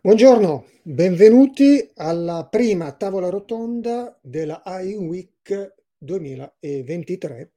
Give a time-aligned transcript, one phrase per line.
[0.00, 7.52] Buongiorno, benvenuti alla prima tavola rotonda della AI Week 2023.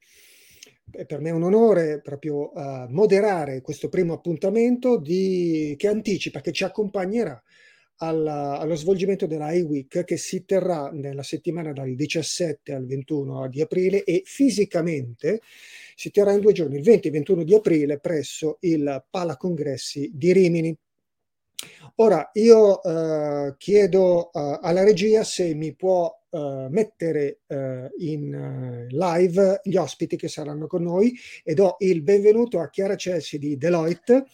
[0.92, 6.52] È per me un onore proprio uh, moderare questo primo appuntamento di, che anticipa, che
[6.52, 7.42] ci accompagnerà
[8.00, 13.48] alla, allo svolgimento della AI Week che si terrà nella settimana dal 17 al 21
[13.48, 15.40] di aprile e fisicamente
[15.96, 20.12] si terrà in due giorni, il 20 e 21 di aprile, presso il Pala Congressi
[20.14, 20.78] di Rimini.
[21.96, 28.88] Ora io eh, chiedo eh, alla regia se mi può eh, mettere eh, in eh,
[28.90, 33.58] live gli ospiti che saranno con noi e do il benvenuto a Chiara Celsi di
[33.58, 34.26] Deloitte.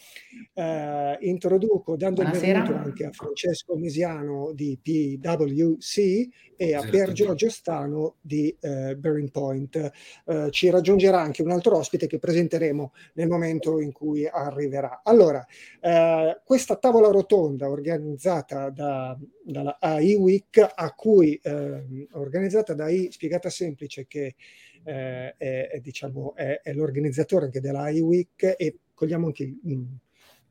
[0.53, 2.57] Eh, introduco dando Buonasera.
[2.59, 6.27] il benvenuto anche a Francesco Mesiano di PwC
[6.57, 9.91] e a Pier Giorgio Stano di eh, Bearing Point.
[10.25, 15.01] Eh, ci raggiungerà anche un altro ospite che presenteremo nel momento in cui arriverà.
[15.03, 15.45] Allora,
[15.81, 23.11] eh, questa tavola rotonda organizzata da, dalla AI Week, a cui eh, organizzata da AI
[23.11, 24.35] Spiegata Semplice, che
[24.83, 29.83] eh, è, è, diciamo, è, è, l'organizzatore anche della AI Week e cogliamo anche mh,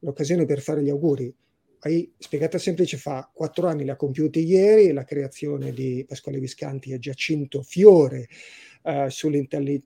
[0.00, 1.34] l'occasione per fare gli auguri.
[1.80, 6.98] Hai spiegata semplice fa quattro anni, l'ha compiuti ieri, la creazione di Pasquale Viscanti e
[6.98, 8.28] Giacinto Fiore
[8.84, 9.10] uh,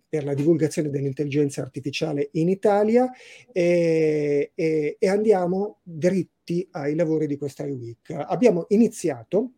[0.08, 3.10] per la divulgazione dell'intelligenza artificiale in Italia
[3.52, 8.10] e, e, e andiamo dritti ai lavori di questa week.
[8.10, 9.52] Abbiamo iniziato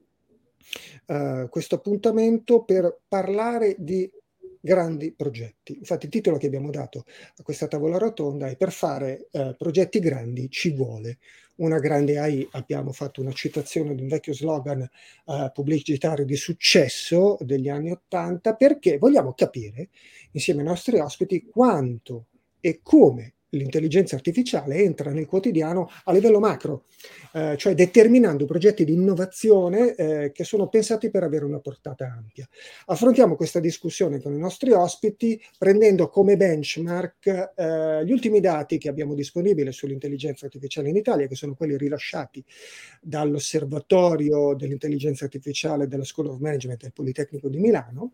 [1.06, 4.10] uh, questo appuntamento per parlare di
[4.61, 5.77] grandi progetti.
[5.77, 7.05] Infatti il titolo che abbiamo dato
[7.36, 11.19] a questa tavola rotonda è per fare eh, progetti grandi ci vuole
[11.56, 12.47] una grande AI.
[12.53, 18.55] Abbiamo fatto una citazione di un vecchio slogan eh, pubblicitario di successo degli anni Ottanta
[18.55, 19.88] perché vogliamo capire
[20.33, 22.27] insieme ai nostri ospiti quanto
[22.61, 26.84] e come l'intelligenza artificiale entra nel quotidiano a livello macro,
[27.33, 32.48] eh, cioè determinando progetti di innovazione eh, che sono pensati per avere una portata ampia.
[32.87, 38.89] Affrontiamo questa discussione con i nostri ospiti prendendo come benchmark eh, gli ultimi dati che
[38.89, 42.44] abbiamo disponibili sull'intelligenza artificiale in Italia, che sono quelli rilasciati
[43.00, 48.12] dall'Osservatorio dell'intelligenza artificiale della School of Management del Politecnico di Milano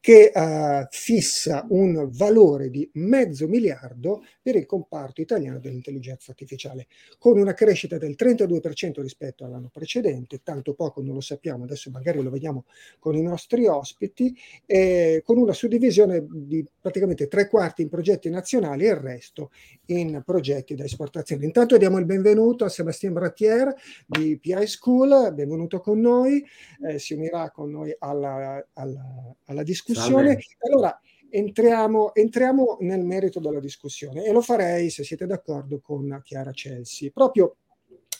[0.00, 6.86] che uh, fissa un valore di mezzo miliardo per il comparto italiano dell'intelligenza artificiale,
[7.18, 12.22] con una crescita del 32% rispetto all'anno precedente, tanto poco non lo sappiamo, adesso magari
[12.22, 12.64] lo vediamo
[12.98, 14.36] con i nostri ospiti,
[14.66, 19.50] eh, con una suddivisione di praticamente tre quarti in progetti nazionali e il resto
[19.86, 21.44] in progetti da esportazione.
[21.44, 23.74] Intanto diamo il benvenuto a Sébastien Bratier
[24.06, 26.44] di PI School, benvenuto con noi,
[26.86, 30.38] eh, si unirà con noi alla, alla, alla discussione.
[30.58, 30.98] Allora,
[31.28, 37.10] entriamo, entriamo nel merito della discussione e lo farei, se siete d'accordo, con Chiara Celsi.
[37.10, 37.56] Proprio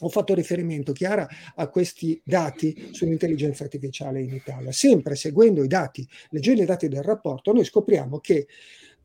[0.01, 4.73] ho fatto riferimento, Chiara, a questi dati sull'intelligenza artificiale in Italia.
[4.73, 8.47] Sempre seguendo i dati, leggendo i dati del rapporto, noi scopriamo che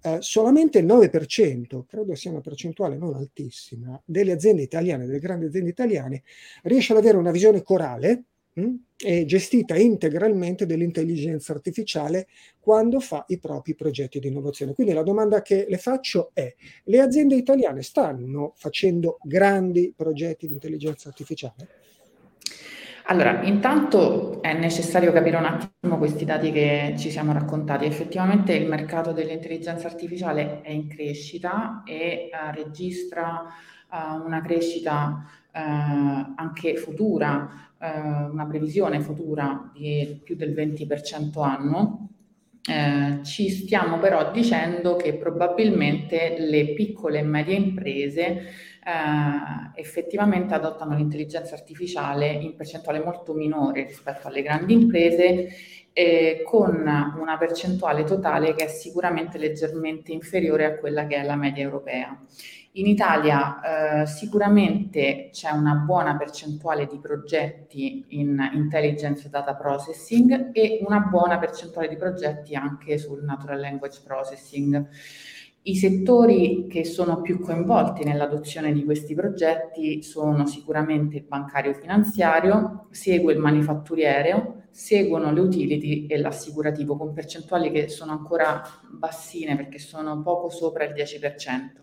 [0.04, 5.46] eh, solamente il 9%, credo sia una percentuale non altissima, delle aziende italiane, delle grandi
[5.46, 6.24] aziende italiane,
[6.64, 8.24] riesce ad avere una visione corale
[8.54, 12.28] mh, hm, e gestita integralmente dell'intelligenza artificiale
[12.60, 14.74] quando fa i propri progetti di innovazione.
[14.74, 16.54] Quindi la domanda che le faccio è,
[16.86, 21.90] le aziende italiane stanno facendo grandi progetti di intelligenza artificiale?
[23.06, 27.86] Allora, intanto è necessario capire un attimo questi dati che ci siamo raccontati.
[27.86, 33.48] Effettivamente il mercato dell'intelligenza artificiale è in crescita e uh, registra
[33.90, 42.10] uh, una crescita uh, anche futura, una previsione futura di più del 20% anno.
[42.64, 48.22] Eh, ci stiamo però dicendo che probabilmente le piccole e medie imprese
[48.84, 55.48] eh, effettivamente adottano l'intelligenza artificiale in percentuale molto minore rispetto alle grandi imprese,
[55.94, 61.36] eh, con una percentuale totale che è sicuramente leggermente inferiore a quella che è la
[61.36, 62.18] media europea.
[62.76, 70.80] In Italia eh, sicuramente c'è una buona percentuale di progetti in intelligence data processing e
[70.88, 74.88] una buona percentuale di progetti anche sul natural language processing.
[75.64, 82.88] I settori che sono più coinvolti nell'adozione di questi progetti sono sicuramente il bancario finanziario,
[82.92, 89.78] segue il manifatturiero, seguono le utility e l'assicurativo con percentuali che sono ancora bassine perché
[89.78, 91.81] sono poco sopra il 10%.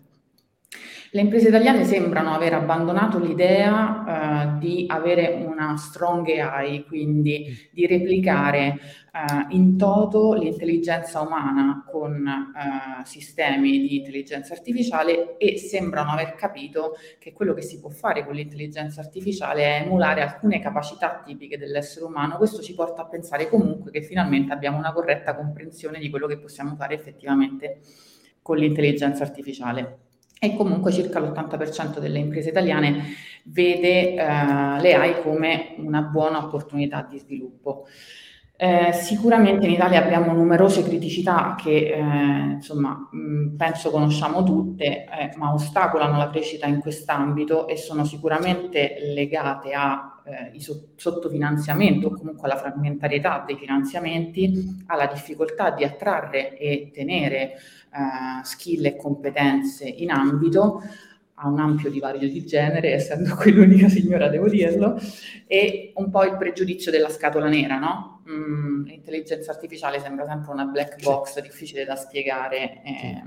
[1.11, 7.87] Le imprese italiane sembrano aver abbandonato l'idea uh, di avere una strong AI, quindi di
[7.87, 8.77] replicare
[9.11, 16.93] uh, in toto l'intelligenza umana con uh, sistemi di intelligenza artificiale e sembrano aver capito
[17.17, 22.05] che quello che si può fare con l'intelligenza artificiale è emulare alcune capacità tipiche dell'essere
[22.05, 22.37] umano.
[22.37, 26.37] Questo ci porta a pensare comunque che finalmente abbiamo una corretta comprensione di quello che
[26.37, 27.79] possiamo fare effettivamente
[28.43, 30.08] con l'intelligenza artificiale
[30.39, 33.03] e comunque circa l'80% delle imprese italiane
[33.43, 37.85] vede eh, le AI come una buona opportunità di sviluppo.
[38.61, 41.99] Eh, sicuramente in Italia abbiamo numerose criticità che eh,
[42.55, 48.97] insomma mh, penso conosciamo tutte, eh, ma ostacolano la crescita in quest'ambito e sono sicuramente
[49.13, 50.59] legate al eh,
[50.95, 57.53] sottofinanziamento o comunque alla frammentarietà dei finanziamenti, alla difficoltà di attrarre e tenere
[57.91, 60.81] eh, skill e competenze in ambito,
[61.41, 64.99] ha un ampio divario di genere, essendo qui l'unica signora, devo dirlo,
[65.47, 68.23] e un po' il pregiudizio della scatola nera, no?
[68.29, 72.81] Mm, l'intelligenza artificiale sembra sempre una black box difficile da spiegare.
[72.83, 73.23] Eh,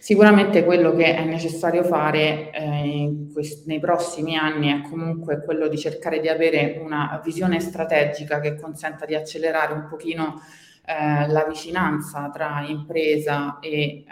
[0.00, 5.76] Sicuramente quello che è necessario fare eh, quest- nei prossimi anni è comunque quello di
[5.78, 10.40] cercare di avere una visione strategica che consenta di accelerare un pochino
[10.84, 14.04] eh, la vicinanza tra impresa e eh,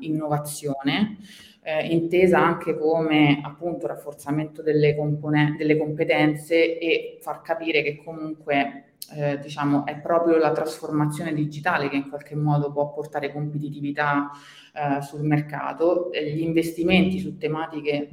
[0.00, 1.18] innovazione,
[1.62, 8.94] eh, intesa anche come appunto rafforzamento delle, compone- delle competenze e far capire che comunque
[9.12, 14.30] eh, diciamo, è proprio la trasformazione digitale che in qualche modo può portare competitività
[14.74, 16.10] eh, sul mercato.
[16.12, 18.08] Gli investimenti su tematiche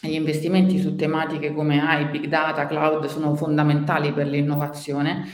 [0.00, 5.24] gli investimenti su tematiche come AI, Big Data, Cloud sono fondamentali per l'innovazione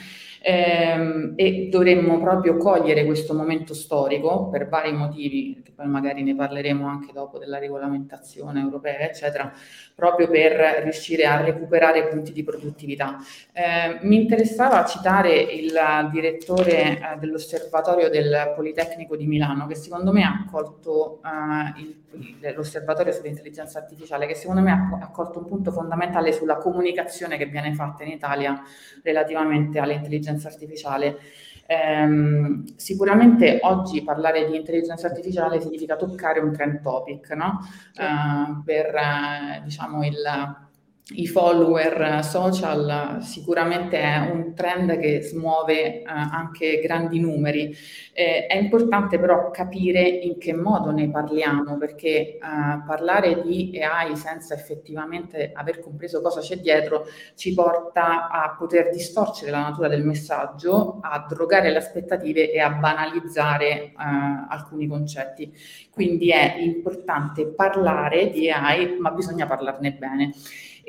[0.42, 6.34] ehm, e dovremmo proprio cogliere questo momento storico per vari motivi, che poi magari ne
[6.34, 9.52] parleremo anche dopo della regolamentazione europea, eccetera,
[9.94, 13.18] proprio per riuscire a recuperare punti di produttività.
[13.52, 15.78] Eh, mi interessava citare il
[16.10, 22.00] direttore eh, dell'osservatorio del Politecnico di Milano, che secondo me ha accolto eh, il
[22.54, 27.46] l'osservatorio sull'intelligenza artificiale che secondo me ha, ha colto un punto fondamentale sulla comunicazione che
[27.46, 28.60] viene fatta in Italia
[29.02, 31.18] relativamente all'intelligenza artificiale.
[31.66, 37.60] Ehm, sicuramente oggi parlare di intelligenza artificiale significa toccare un trend topic, no?
[37.94, 40.16] Eh, per eh, diciamo il
[41.12, 47.74] i follower social sicuramente è un trend che smuove eh, anche grandi numeri.
[48.12, 52.38] Eh, è importante però capire in che modo ne parliamo, perché eh,
[52.86, 59.50] parlare di AI senza effettivamente aver compreso cosa c'è dietro ci porta a poter distorcere
[59.50, 63.94] la natura del messaggio, a drogare le aspettative e a banalizzare eh,
[64.48, 65.52] alcuni concetti.
[65.90, 70.32] Quindi è importante parlare di AI, ma bisogna parlarne bene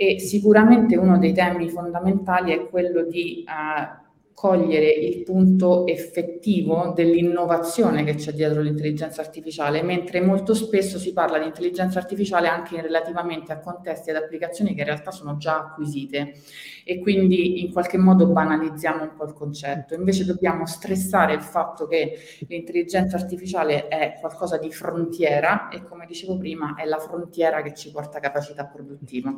[0.01, 8.03] e sicuramente uno dei temi fondamentali è quello di uh, cogliere il punto effettivo dell'innovazione
[8.03, 13.51] che c'è dietro l'intelligenza artificiale, mentre molto spesso si parla di intelligenza artificiale anche relativamente
[13.51, 16.33] a contesti ed applicazioni che in realtà sono già acquisite
[16.83, 19.93] e quindi in qualche modo banalizziamo un po' il concetto.
[19.93, 22.17] Invece dobbiamo stressare il fatto che
[22.47, 27.91] l'intelligenza artificiale è qualcosa di frontiera e come dicevo prima è la frontiera che ci
[27.91, 29.31] porta capacità produttiva.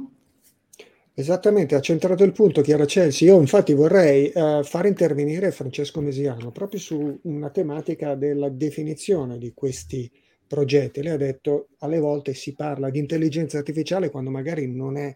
[1.16, 3.26] Esattamente, ha centrato il punto Chiara Celsi.
[3.26, 9.54] Io infatti vorrei eh, far intervenire Francesco Mesiano proprio su una tematica della definizione di
[9.54, 10.12] questi
[10.48, 11.04] progetti.
[11.04, 15.16] Lei ha detto alle volte si parla di intelligenza artificiale quando magari non è,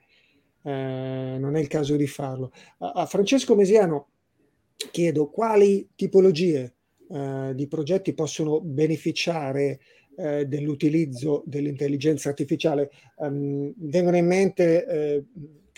[0.62, 2.52] eh, non è il caso di farlo.
[2.78, 4.10] A, a Francesco Mesiano
[4.92, 6.76] chiedo quali tipologie
[7.10, 9.80] eh, di progetti possono beneficiare
[10.16, 12.92] eh, dell'utilizzo dell'intelligenza artificiale.
[13.16, 14.86] Um, vengono in mente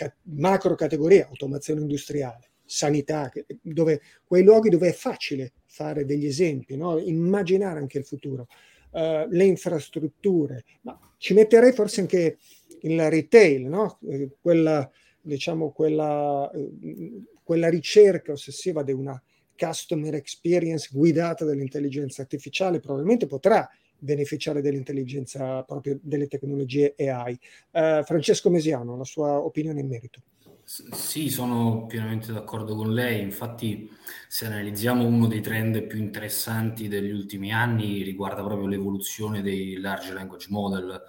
[0.05, 6.77] eh, macro categorie, automazione industriale, sanità, dove, quei luoghi dove è facile fare degli esempi,
[6.77, 6.99] no?
[6.99, 8.47] immaginare anche il futuro,
[8.91, 12.37] uh, le infrastrutture, ma ci metterei forse anche
[12.81, 13.99] il retail, no?
[14.07, 14.89] eh, quella,
[15.21, 19.21] diciamo, quella, eh, quella ricerca ossessiva di una
[19.57, 27.39] customer experience guidata dall'intelligenza artificiale probabilmente potrà beneficiare dell'intelligenza proprio delle tecnologie AI.
[27.71, 30.21] Uh, Francesco Mesiano, la sua opinione in merito.
[30.63, 33.21] Sì, sono pienamente d'accordo con lei.
[33.21, 33.89] Infatti,
[34.27, 40.13] se analizziamo uno dei trend più interessanti degli ultimi anni, riguarda proprio l'evoluzione dei large
[40.13, 41.01] language model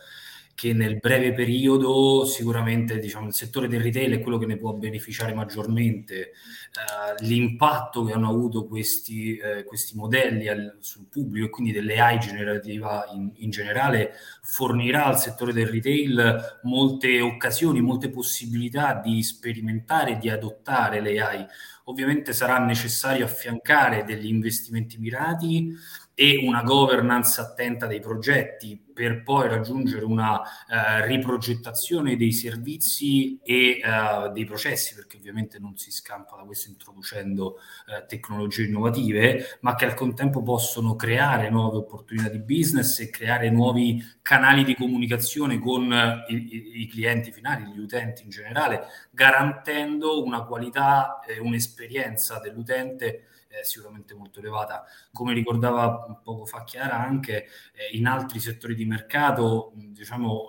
[0.60, 4.74] che nel breve periodo sicuramente diciamo, il settore del retail è quello che ne può
[4.74, 6.32] beneficiare maggiormente.
[6.70, 11.98] Uh, l'impatto che hanno avuto questi, eh, questi modelli al, sul pubblico e quindi delle
[11.98, 14.12] AI generativa in, in, generale
[14.42, 21.20] fornirà al settore del retail molte occasioni, molte possibilità di sperimentare e di adottare le
[21.20, 21.46] AI.
[21.84, 25.74] Ovviamente sarà necessario affiancare degli investimenti mirati
[26.20, 33.80] e una governance attenta dei progetti per poi raggiungere una uh, riprogettazione dei servizi e
[33.82, 39.74] uh, dei processi, perché ovviamente non si scampa da questo introducendo uh, tecnologie innovative, ma
[39.74, 45.58] che al contempo possono creare nuove opportunità di business e creare nuovi canali di comunicazione
[45.58, 45.90] con
[46.28, 53.24] i, i, i clienti finali, gli utenti in generale, garantendo una qualità e un'esperienza dell'utente
[53.50, 54.84] è sicuramente molto elevata.
[55.12, 60.48] Come ricordava poco fa Chiara, anche eh, in altri settori di mercato, diciamo,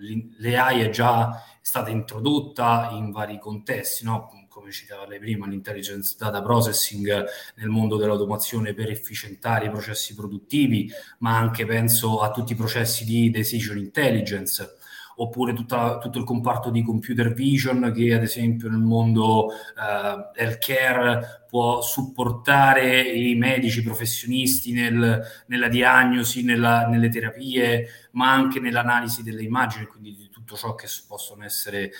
[0.00, 4.46] eh, l'AI è già stata introdotta in vari contesti, no?
[4.48, 7.24] come citava lei prima, l'intelligence data processing
[7.56, 13.04] nel mondo dell'automazione per efficientare i processi produttivi, ma anche penso a tutti i processi
[13.04, 14.77] di decision intelligence
[15.20, 21.44] oppure tutta, tutto il comparto di computer vision che ad esempio nel mondo uh, healthcare
[21.48, 29.42] può supportare i medici professionisti nel, nella diagnosi, nella, nelle terapie, ma anche nell'analisi delle
[29.42, 31.90] immagini, quindi di tutto ciò che possono essere eh,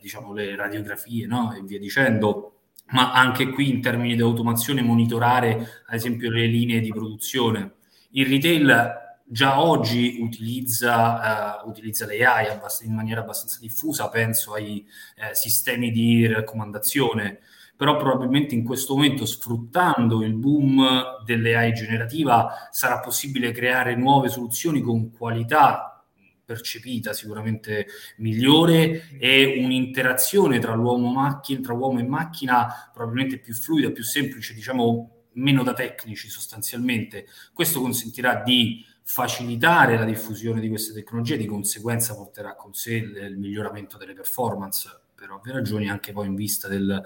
[0.00, 1.54] diciamo le radiografie no?
[1.54, 2.48] e via dicendo
[2.92, 7.76] ma anche qui in termini di automazione monitorare ad esempio le linee di produzione.
[8.10, 9.01] Il retail
[9.32, 14.86] già oggi utilizza, uh, utilizza le AI abbast- in maniera abbastanza diffusa, penso ai
[15.16, 17.40] eh, sistemi di raccomandazione,
[17.74, 24.28] però probabilmente in questo momento sfruttando il boom delle AI generativa sarà possibile creare nuove
[24.28, 26.04] soluzioni con qualità
[26.44, 27.86] percepita sicuramente
[28.18, 35.22] migliore e un'interazione tra macchina, tra uomo e macchina probabilmente più fluida, più semplice, diciamo
[35.34, 37.26] meno da tecnici sostanzialmente.
[37.54, 43.36] Questo consentirà di facilitare la diffusione di queste tecnologie, di conseguenza porterà con sé il,
[43.36, 46.98] miglioramento delle performance, per ovvie ragioni anche poi in vista del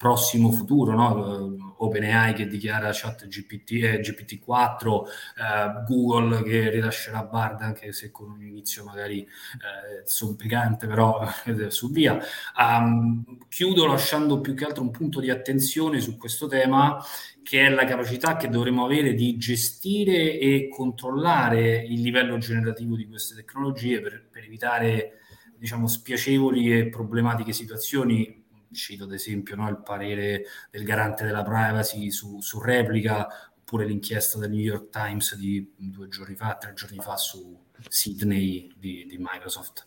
[0.00, 1.74] prossimo futuro, no?
[1.76, 8.30] OpenAI che dichiara chat GPT, eh, GPT-4, eh, Google che rilascerà Bard anche se con
[8.30, 11.28] un inizio magari eh, zompicante, però
[11.68, 12.18] su via.
[12.56, 16.98] Um, chiudo lasciando più che altro un punto di attenzione su questo tema
[17.42, 23.06] che è la capacità che dovremo avere di gestire e controllare il livello generativo di
[23.06, 25.18] queste tecnologie per, per evitare
[25.58, 28.39] diciamo spiacevoli e problematiche situazioni
[28.72, 33.26] cito ad esempio no, il parere del garante della privacy su, su, replica
[33.58, 37.56] oppure l'inchiesta del New York Times di due giorni fa, tre giorni fa su
[37.88, 39.86] Sydney di, di Microsoft.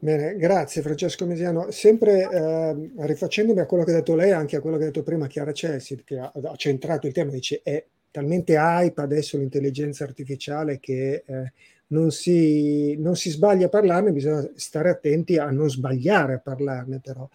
[0.00, 1.72] Bene, grazie Francesco Mesiano.
[1.72, 5.02] Sempre eh, rifacendomi a quello che ha detto lei, anche a quello che ha detto
[5.02, 10.04] prima Chiara Celsi, che ha, ha centrato il tema, dice è talmente hype adesso l'intelligenza
[10.04, 11.52] artificiale che eh,
[11.88, 17.00] non, si, non, si, sbaglia a parlarne, bisogna stare attenti a non sbagliare a parlarne
[17.00, 17.28] però.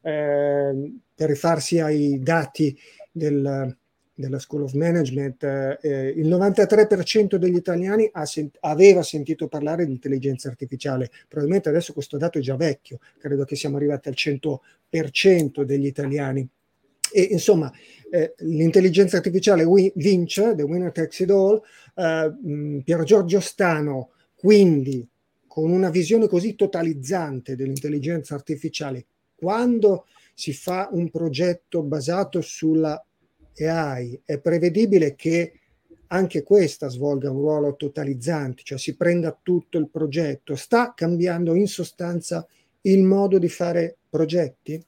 [0.00, 2.78] Eh, per rifarsi ai dati
[3.10, 3.76] del,
[4.18, 5.42] della School of Management,
[5.80, 11.10] eh, il 93% degli italiani sent- aveva sentito parlare di intelligenza artificiale.
[11.28, 16.48] Probabilmente adesso questo dato è già vecchio, credo che siamo arrivati al 100% degli italiani.
[17.12, 17.72] E insomma,
[18.10, 21.60] eh, l'intelligenza artificiale wi- vince, the winner takes it all.
[21.94, 25.06] Uh, Piero Giorgio Stano, quindi,
[25.46, 33.04] con una visione così totalizzante dell'intelligenza artificiale, quando si fa un progetto basato sulla
[33.58, 35.52] AI, è prevedibile che
[36.08, 40.54] anche questa svolga un ruolo totalizzante, cioè si prenda tutto il progetto.
[40.54, 42.46] Sta cambiando in sostanza
[42.82, 44.82] il modo di fare progetti?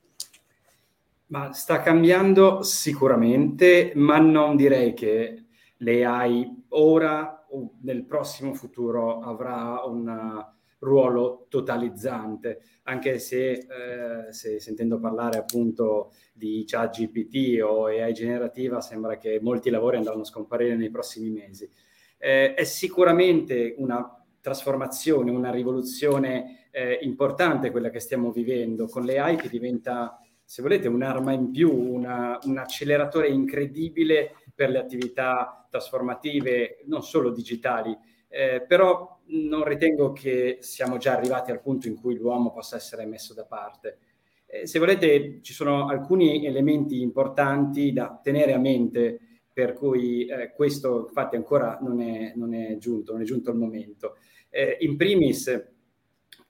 [1.31, 5.45] Ma sta cambiando sicuramente, ma non direi che
[5.79, 10.45] l'AI ora o nel prossimo futuro avrà un
[10.81, 18.81] ruolo totalizzante, anche se, eh, se sentendo parlare appunto di chat GPT o AI generativa,
[18.81, 21.71] sembra che molti lavori andranno a scomparire nei prossimi mesi.
[22.19, 29.19] Eh, è sicuramente una trasformazione, una rivoluzione eh, importante quella che stiamo vivendo, con le
[29.19, 30.19] AI che diventa,
[30.51, 37.31] se volete, un'arma in più, una, un acceleratore incredibile per le attività trasformative, non solo
[37.31, 42.75] digitali, eh, però non ritengo che siamo già arrivati al punto in cui l'uomo possa
[42.75, 43.99] essere messo da parte.
[44.45, 49.21] Eh, se volete, ci sono alcuni elementi importanti da tenere a mente,
[49.53, 53.57] per cui eh, questo infatti ancora non è, non è, giunto, non è giunto il
[53.57, 54.17] momento.
[54.49, 55.69] Eh, in primis,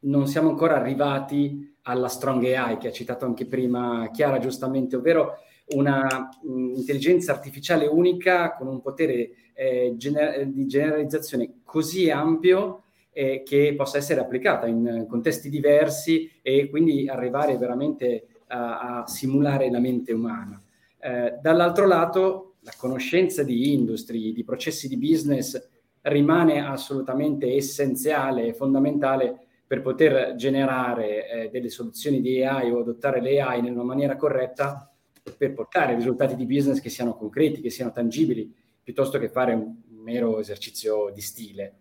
[0.00, 5.39] non siamo ancora arrivati alla strong AI che ha citato anche prima Chiara giustamente, ovvero
[5.69, 12.83] una mh, intelligenza artificiale unica con un potere eh, gener- di generalizzazione così ampio
[13.13, 19.71] eh, che possa essere applicata in contesti diversi e quindi arrivare veramente a, a simulare
[19.71, 20.61] la mente umana.
[20.99, 25.69] Eh, dall'altro lato, la conoscenza di industrie, di processi di business
[26.03, 33.21] rimane assolutamente essenziale e fondamentale per poter generare eh, delle soluzioni di AI o adottare
[33.21, 34.93] le AI in una maniera corretta
[35.39, 39.77] per portare risultati di business che siano concreti, che siano tangibili, piuttosto che fare un
[40.03, 41.75] mero esercizio di stile.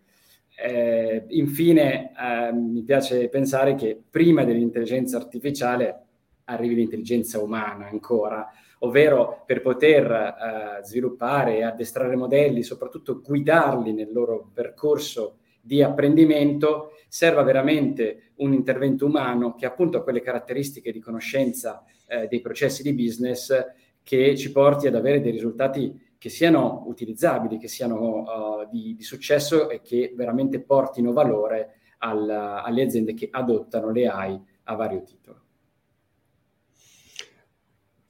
[0.56, 6.04] Eh, infine, eh, mi piace pensare che prima dell'intelligenza artificiale
[6.44, 14.12] arrivi l'intelligenza umana ancora, ovvero per poter eh, sviluppare e addestrare modelli, soprattutto guidarli nel
[14.12, 15.38] loro percorso
[15.70, 22.26] di apprendimento, serva veramente un intervento umano che appunto ha quelle caratteristiche di conoscenza eh,
[22.26, 23.54] dei processi di business
[24.02, 29.02] che ci porti ad avere dei risultati che siano utilizzabili, che siano uh, di, di,
[29.04, 35.04] successo e che veramente portino valore al, alle aziende che adottano le AI a vario
[35.04, 35.40] titolo.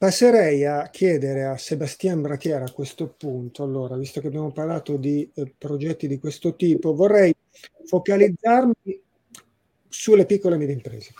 [0.01, 5.29] Passerei a chiedere a Sebastian Bratiera a questo punto, allora, visto che abbiamo parlato di
[5.35, 7.31] eh, progetti di questo tipo, vorrei
[7.85, 8.99] focalizzarmi
[9.87, 11.11] sulle piccole e medie imprese,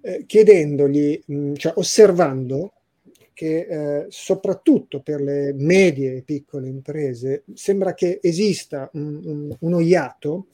[0.00, 2.72] eh, chiedendogli, mh, cioè osservando
[3.32, 9.78] che eh, soprattutto per le medie e piccole imprese sembra che esista un, un, uno
[9.78, 10.48] iato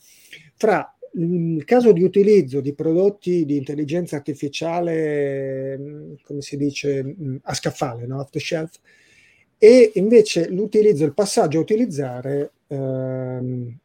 [0.56, 7.36] fra il caso di utilizzo di prodotti di intelligenza artificiale, mm, come si dice, mm,
[7.42, 8.20] a scaffale, no?
[8.20, 8.78] off the shelf,
[9.58, 13.78] e invece l'utilizzo, il passaggio a utilizzare ehm,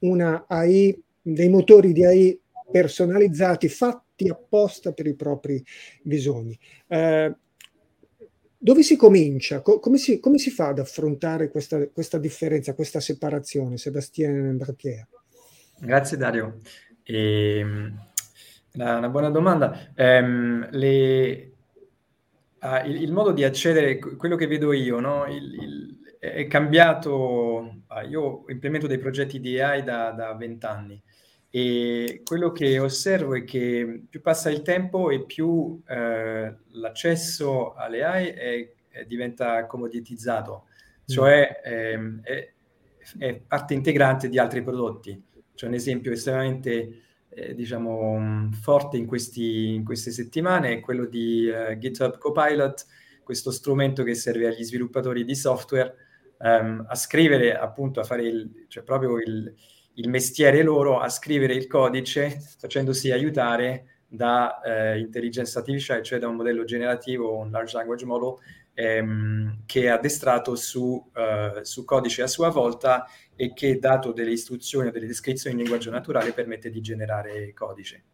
[0.00, 5.62] una AI, dei motori di AI personalizzati, fatti apposta per i propri
[6.02, 6.58] bisogni.
[6.88, 7.34] Eh,
[8.58, 9.60] dove si comincia?
[9.60, 15.06] Co- come, si, come, si, fa ad affrontare questa, questa differenza, questa separazione, Sebastiano Bracchiera?
[15.84, 16.60] Grazie Dario.
[17.02, 18.06] E, ehm,
[18.74, 19.92] una, una, buona domanda.
[19.96, 21.52] Um, le,
[22.60, 25.26] uh, il, il, modo di accedere, quello che vedo io, no?
[25.26, 27.82] il, il, è cambiato.
[27.88, 31.02] Uh, io implemento dei progetti di AI da vent'anni
[31.54, 38.02] e quello che osservo è che più passa il tempo e più eh, l'accesso alle
[38.04, 40.64] AI è, è diventa comoditizzato,
[41.04, 42.52] cioè eh, è,
[43.18, 45.22] è, parte integrante di altri prodotti.
[45.62, 51.48] C'è un esempio estremamente eh, diciamo, forte in, questi, in, queste settimane è quello di
[51.48, 52.84] uh, GitHub Copilot,
[53.22, 55.94] questo strumento che serve agli sviluppatori di software
[56.38, 59.54] um, a scrivere, appunto, a fare il, cioè proprio il,
[59.94, 66.26] il mestiere loro a scrivere il codice facendosi aiutare da eh, intelligenza artificiale, cioè da
[66.26, 68.34] un modello generativo, un large language model,
[68.74, 74.32] ehm, che è addestrato su, eh, su, codice a sua volta e che, dato delle
[74.32, 78.04] istruzioni o delle descrizioni in linguaggio naturale, permette di generare codice.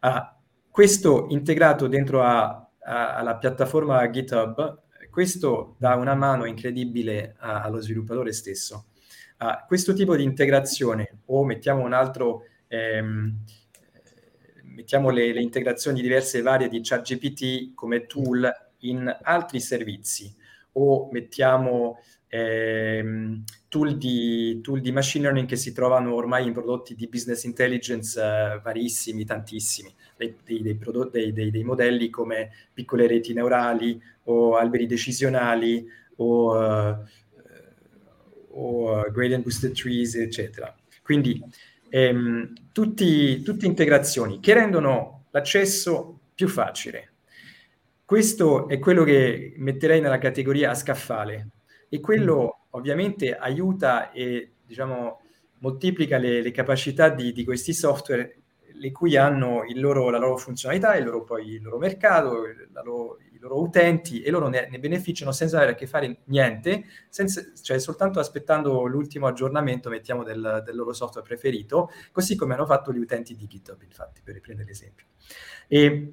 [0.00, 0.36] Ah,
[0.70, 2.46] questo integrato dentro a,
[2.80, 8.86] a, alla piattaforma GitHub, questo dà una mano incredibile a, allo sviluppatore stesso
[9.44, 13.44] a questo tipo di integrazione o mettiamo un altro, ehm,
[14.62, 18.48] mettiamo le, le, integrazioni diverse e varie di ChatGPT come tool
[18.82, 20.34] in altri servizi
[20.72, 26.94] o mettiamo ehm, tool, di, tool, di, machine learning che si trovano ormai in prodotti
[26.94, 34.00] di business intelligence eh, varissimi, tantissimi, dei, dei, prodotti, dei, modelli come piccole reti neurali
[34.24, 36.56] o alberi decisionali o...
[36.56, 36.96] Uh,
[38.54, 40.74] o uh, gradient boosted trees, eccetera.
[41.02, 41.42] Quindi
[41.88, 47.11] ehm, tutte integrazioni che rendono l'accesso più facile.
[48.12, 51.48] Questo è quello che metterei nella categoria a scaffale
[51.88, 52.66] e quello mm.
[52.72, 55.22] ovviamente aiuta e diciamo
[55.60, 58.42] moltiplica le, le capacità di, di, questi software
[58.74, 62.42] le cui hanno loro, la loro funzionalità, il loro, poi, il loro mercato,
[62.84, 67.42] loro, loro utenti e loro ne, ne, beneficiano senza avere a che fare niente, senza,
[67.62, 72.92] cioè soltanto aspettando l'ultimo aggiornamento, mettiamo, del, del, loro software preferito, così come hanno fatto
[72.92, 75.06] gli utenti di GitHub, infatti, per riprendere l'esempio.
[75.66, 76.12] E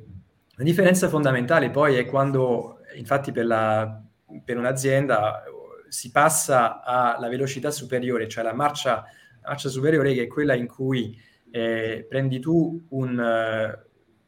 [0.60, 4.04] la differenza fondamentale poi è quando, infatti, per, la,
[4.44, 5.42] per un'azienda
[5.88, 9.06] si passa alla velocità superiore, cioè la marcia,
[9.42, 11.18] marcia superiore che è quella in cui
[11.50, 13.78] eh, prendi tu un,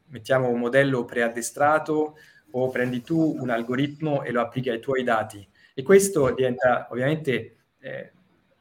[0.06, 2.16] mettiamo un modello preaddestrato
[2.52, 5.46] o prendi tu un algoritmo e lo applichi ai tuoi dati.
[5.74, 8.12] E questo diventa ovviamente eh,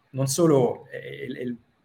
[0.09, 0.97] non solo è,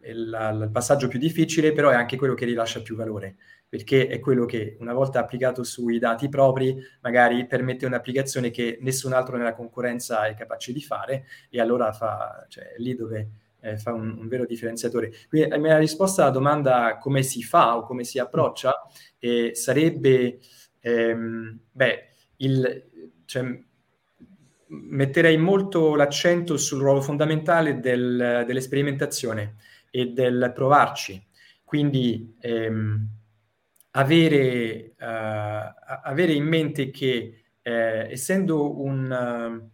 [0.01, 3.37] è, la, il passaggio più difficile, però è anche quello che rilascia più valore,
[3.69, 9.13] perché è quello che una volta applicato sui dati propri magari permette un'applicazione che nessun
[9.13, 13.93] altro nella concorrenza è capace di fare e allora fa, cioè, lì dove eh, fa
[13.93, 15.13] un, un, vero differenziatore.
[15.29, 18.73] Quindi la mia risposta alla domanda come si fa o come si approccia
[19.19, 20.39] eh, sarebbe,
[20.81, 22.85] ehm, beh, il,
[23.25, 23.61] cioè,
[24.69, 29.57] metterei molto l'accento sul ruolo fondamentale del, dell'esperimentazione
[29.91, 31.25] e del provarci.
[31.65, 33.09] Quindi ehm,
[33.97, 39.71] avere, uh, avere, in mente che eh, essendo un,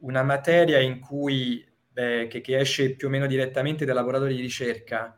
[0.00, 4.42] una materia in cui, beh, che, che, esce più o meno direttamente dal laboratorio di
[4.42, 5.14] ricerca,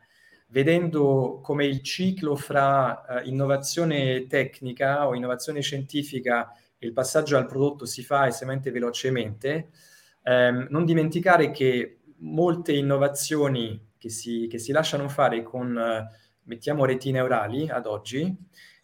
[0.49, 7.85] vedendo come il ciclo fra uh, innovazione tecnica o innovazione scientifica il passaggio al prodotto
[7.85, 9.71] si fa estremamente velocemente,
[10.25, 16.09] ehm, non dimenticare che molte innovazioni che si, che si lasciano fare con, eh,
[16.45, 18.37] mettiamo, reti neurali ad oggi,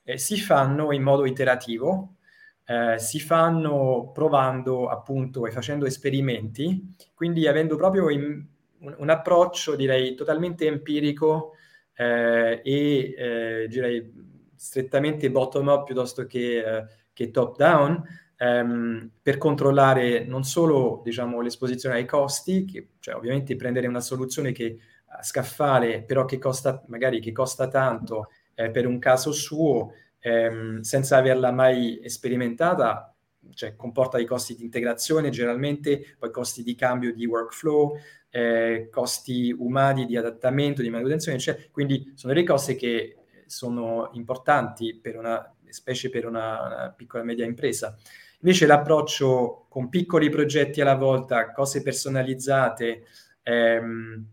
[0.04, 2.16] eh, si fanno in modo iterativo,
[2.64, 8.44] eh, si fanno provando appunto e facendo esperimenti, quindi avendo proprio in,
[8.80, 11.52] un, un, approccio direi totalmente empirico
[11.94, 14.12] eh, e eh, direi
[14.54, 18.04] strettamente bottom up piuttosto che eh, che top down,
[18.36, 24.52] ehm, per controllare non solo diciamo, l'esposizione ai costi, che, cioè ovviamente prendere una soluzione
[24.52, 24.76] che
[25.22, 31.16] scaffale, però che costa magari che costa tanto eh, per un caso suo, ehm, senza
[31.16, 33.14] averla mai sperimentata,
[33.54, 37.96] cioè comporta i costi di integrazione generalmente, poi costi di cambio di workflow,
[38.30, 41.66] eh, costi umani di adattamento, di manutenzione, eccetera.
[41.70, 47.26] Quindi sono delle cose che sono importanti per una specie per una, una piccola e
[47.26, 47.96] media impresa.
[48.40, 53.04] Invece l'approccio con piccoli progetti alla volta, cose personalizzate,
[53.42, 54.26] ehm,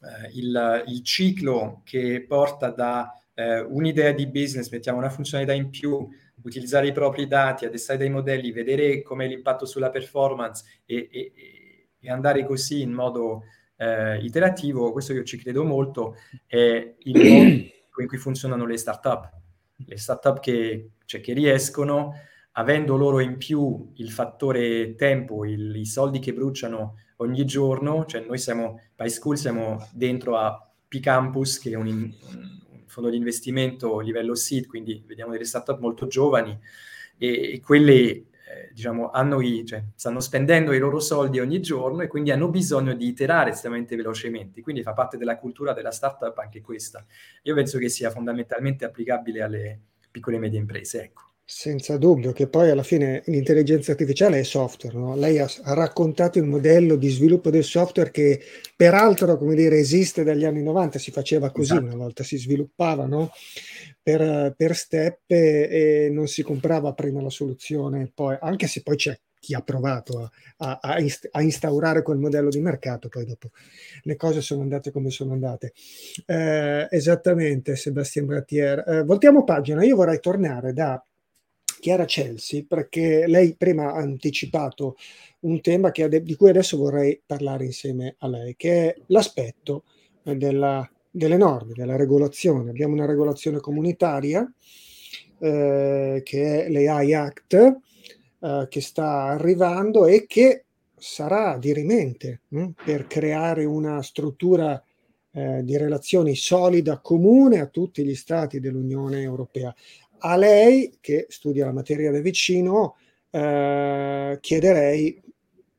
[0.00, 5.70] eh, il, il, ciclo che porta da eh, un'idea di business, mettiamo una funzionalità in
[5.70, 6.08] più,
[6.42, 11.32] utilizzare i propri dati, addestrare dei modelli, vedere com'è l'impatto sulla performance e, e,
[11.98, 13.44] e andare così in modo
[13.76, 19.30] eh, iterativo, questo io ci credo molto, è il modo in cui funzionano le start-up.
[19.86, 22.14] Le startup che, cioè, che riescono,
[22.52, 28.24] avendo loro in più il fattore tempo, il, i soldi che bruciano ogni giorno, cioè
[28.26, 32.12] noi siamo, PySchool siamo dentro a P-Campus, che è un, un,
[32.86, 36.58] fondo di investimento a livello seed, quindi vediamo delle startup molto giovani,
[37.16, 37.92] e, e quelle
[38.50, 42.48] eh, diciamo, hanno i, cioè, stanno spendendo i loro soldi ogni giorno e quindi hanno
[42.48, 44.60] bisogno di iterare estremamente velocemente.
[44.60, 47.04] Quindi fa parte della cultura della startup anche questa.
[47.42, 49.80] Io penso che sia fondamentalmente applicabile alle
[50.10, 51.04] piccole e medie imprese.
[51.04, 51.29] Ecco.
[51.52, 54.96] Senza dubbio, che poi alla fine l'intelligenza artificiale è software.
[54.96, 55.16] No?
[55.16, 58.40] Lei ha, ha, raccontato il modello di sviluppo del software che
[58.76, 61.86] peraltro, come dire, esiste dagli anni 90, si faceva così esatto.
[61.86, 63.32] una volta, si sviluppava no?
[64.00, 65.68] per, per, step e,
[66.06, 70.30] e, non si comprava prima la soluzione, poi, anche se poi c'è chi ha provato
[70.58, 70.96] a, a,
[71.32, 73.50] a, instaurare quel modello di mercato, poi dopo
[74.02, 75.72] le cose sono andate come sono andate.
[76.26, 78.84] Eh, esattamente, Sebastian Brattier.
[78.86, 81.04] Eh, voltiamo pagina, io vorrei tornare da
[81.80, 84.96] Chiara Chelsea, perché lei prima ha anticipato
[85.40, 89.84] un tema de- di cui adesso vorrei parlare insieme a lei, che è l'aspetto
[90.22, 92.70] eh, della, delle norme, della regolazione.
[92.70, 94.48] Abbiamo una regolazione comunitaria
[95.40, 97.54] eh, che è l'AI Act,
[98.40, 100.64] eh, che sta arrivando e che
[100.96, 104.82] sarà dirimente mh, hm, per creare una struttura
[105.32, 109.74] eh, di relazioni solida, comune a tutti gli stati dell'Unione Europea
[110.20, 112.96] a lei, che studia la materia da vicino,
[113.30, 115.22] eh, chiederei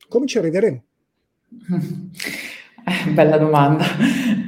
[0.08, 0.82] come ci arriveremo.
[3.14, 3.84] Bella domanda.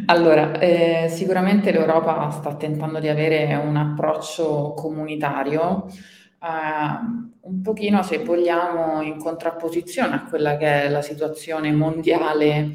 [0.07, 8.19] Allora, eh, sicuramente l'Europa sta tentando di avere un approccio comunitario, eh, un pochino, se
[8.19, 12.73] vogliamo, in contrapposizione a quella che è la situazione mondiale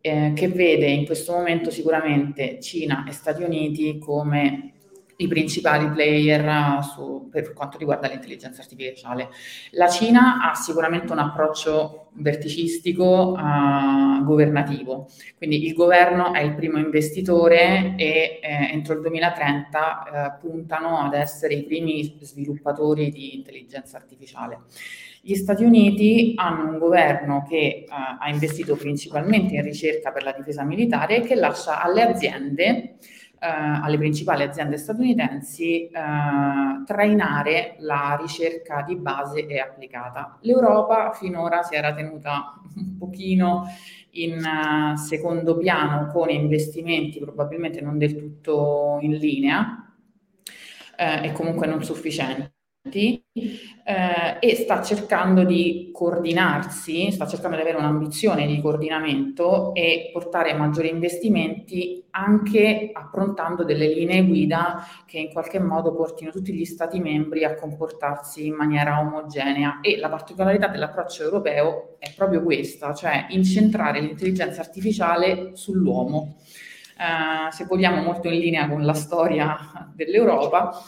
[0.00, 4.72] eh, che vede in questo momento sicuramente Cina e Stati Uniti come
[5.16, 9.28] i principali player su, per quanto riguarda l'intelligenza artificiale.
[9.72, 16.78] La Cina ha sicuramente un approccio verticistico uh, governativo, quindi il governo è il primo
[16.78, 23.96] investitore e eh, entro il 2030 eh, puntano ad essere i primi sviluppatori di intelligenza
[23.96, 24.60] artificiale.
[25.24, 30.32] Gli Stati Uniti hanno un governo che uh, ha investito principalmente in ricerca per la
[30.32, 32.96] difesa militare e che lascia alle aziende eh,
[33.46, 35.90] alle principali aziende statunitensi eh,
[36.86, 40.38] trainare la ricerca di base e applicata.
[40.42, 43.64] L'Europa finora si era tenuta un pochino
[44.12, 49.90] in uh, secondo piano con investimenti probabilmente non del tutto in linea
[50.96, 52.51] eh, e comunque non sufficienti
[52.84, 60.52] eh, e sta cercando di coordinarsi, sta cercando di avere un'ambizione di coordinamento e portare
[60.54, 67.00] maggiori investimenti anche approntando delle linee guida che in qualche modo portino tutti gli Stati
[67.00, 73.26] membri a comportarsi in maniera omogenea e la particolarità dell'approccio europeo è proprio questa, cioè
[73.30, 76.36] incentrare l'intelligenza artificiale sull'uomo.
[76.98, 79.56] Eh, se vogliamo molto in linea con la storia
[79.94, 80.82] dell'Europa,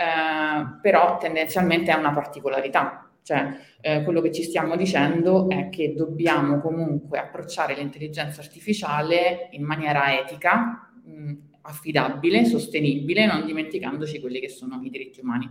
[0.00, 3.10] eh, però tendenzialmente è una particolarità.
[3.22, 3.48] Cioè,
[3.82, 10.18] eh, quello che ci stiamo dicendo è che dobbiamo comunque approcciare l'intelligenza artificiale in maniera
[10.18, 11.32] etica, mh,
[11.62, 15.50] affidabile, sostenibile, non dimenticandoci quelli che sono i diritti umani.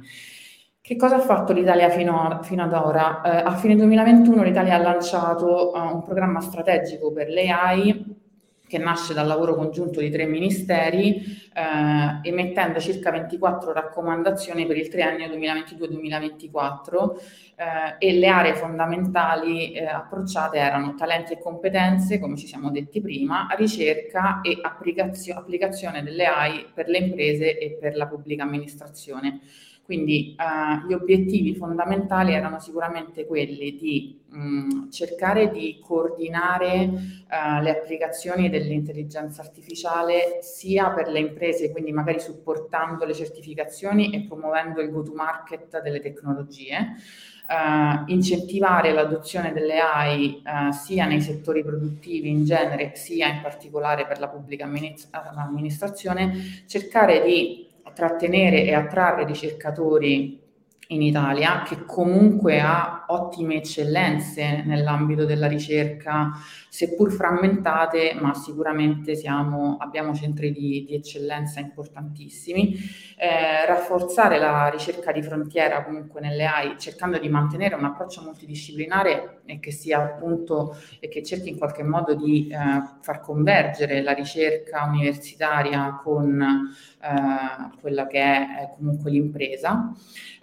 [0.81, 3.21] Che cosa ha fatto l'Italia fino, a, fino ad ora?
[3.21, 8.08] Eh, a fine 2021 l'Italia ha lanciato uh, un programma strategico per l'AI
[8.69, 11.15] che nasce dal lavoro congiunto di tre ministeri,
[11.53, 17.15] eh, emettendo circa 24 raccomandazioni per il triennio 2022-2024
[17.55, 23.01] eh, e le aree fondamentali eh, approcciate erano talenti e competenze, come ci siamo detti
[23.01, 29.41] prima, ricerca e applicazio- applicazione delle AI per le imprese e per la pubblica amministrazione.
[29.89, 37.71] Quindi eh, gli obiettivi fondamentali erano sicuramente quelli di mh, cercare di coordinare eh, le
[37.71, 44.91] applicazioni dell'intelligenza artificiale sia per le imprese, quindi magari supportando le certificazioni e promuovendo il
[44.91, 46.95] go-to-market delle tecnologie,
[47.49, 54.05] Uh, incentivare l'adozione delle AI uh, sia nei settori produttivi in genere, sia in particolare
[54.05, 54.69] per la pubblica
[55.33, 57.68] amministrazione, cercare di
[57.99, 60.47] trattenere e attrarre ricercatori
[60.91, 66.31] in Italia, che comunque ha ottime eccellenze nell'ambito della ricerca,
[66.67, 72.73] seppur frammentate, ma sicuramente siamo, abbiamo centri di, di eccellenza importantissimi.
[73.17, 79.41] Eh, rafforzare la ricerca di frontiera comunque nelle AI, cercando di mantenere un approccio multidisciplinare
[79.45, 82.55] e che sia appunto e che cerchi in qualche modo di eh,
[83.01, 86.41] far convergere la ricerca universitaria con
[87.01, 89.93] eh, quella che è, comunque l'impresa.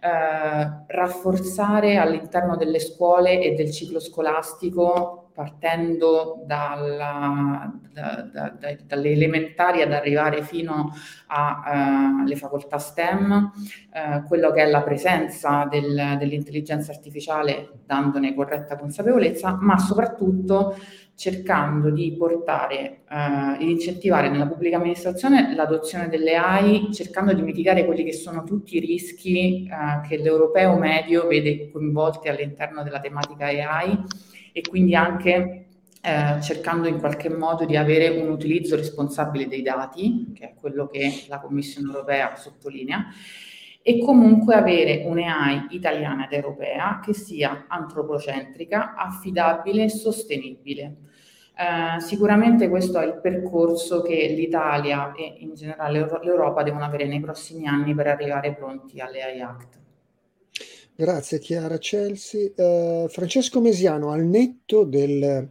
[0.01, 9.11] Eh, rafforzare all'interno delle scuole e del ciclo scolastico partendo dalla, da, da, da, dalle
[9.11, 10.95] elementari ad arrivare fino
[11.27, 13.53] alle uh, facoltà STEM,
[13.93, 20.75] uh, quello che è la presenza del, dell'intelligenza artificiale dandone corretta consapevolezza, ma soprattutto
[21.17, 27.87] cercando di portare, eh, di incentivare nella pubblica amministrazione l'adozione delle AI, cercando di mitigare
[27.87, 33.47] quelli che sono tutti i rischi eh, che l'europeo medio vede coinvolti all'interno della tematica
[33.47, 33.99] AI
[34.53, 35.65] e quindi anche
[36.03, 40.87] eh, cercando in qualche modo di avere un utilizzo responsabile dei dati, che è quello
[40.87, 43.07] che la Commissione europea sottolinea,
[43.89, 50.97] e comunque avere un'AI italiana ed europea che sia antropocentrica, affidabile e sostenibile.
[51.57, 57.21] Eh, sicuramente questo è il percorso che l'Italia e in generale l'Europa devono avere nei
[57.21, 59.79] prossimi anni per arrivare pronti alle AI Act.
[60.97, 62.51] Grazie Chiara Chelsea.
[62.57, 65.49] Uh, Francesco Mesiano, al netto del,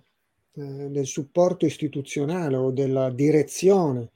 [0.51, 4.09] uh, del, supporto istituzionale o della direzione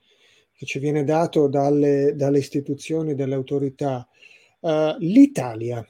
[0.51, 4.09] che ci viene dato dalle, dalle istituzioni, dalle autorità,
[4.62, 5.86] l'Italia,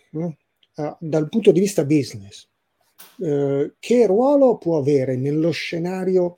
[1.00, 2.48] dal punto di vista business,
[3.22, 6.38] eh, che ruolo può avere nello scenario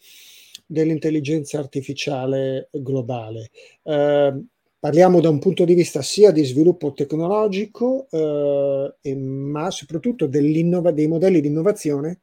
[0.65, 3.51] dell'intelligenza artificiale globale?
[3.83, 4.43] Eh,
[4.79, 11.41] parliamo da un punto di vista sia di sviluppo tecnologico, eh, ma soprattutto dei modelli
[11.41, 12.21] di innovazione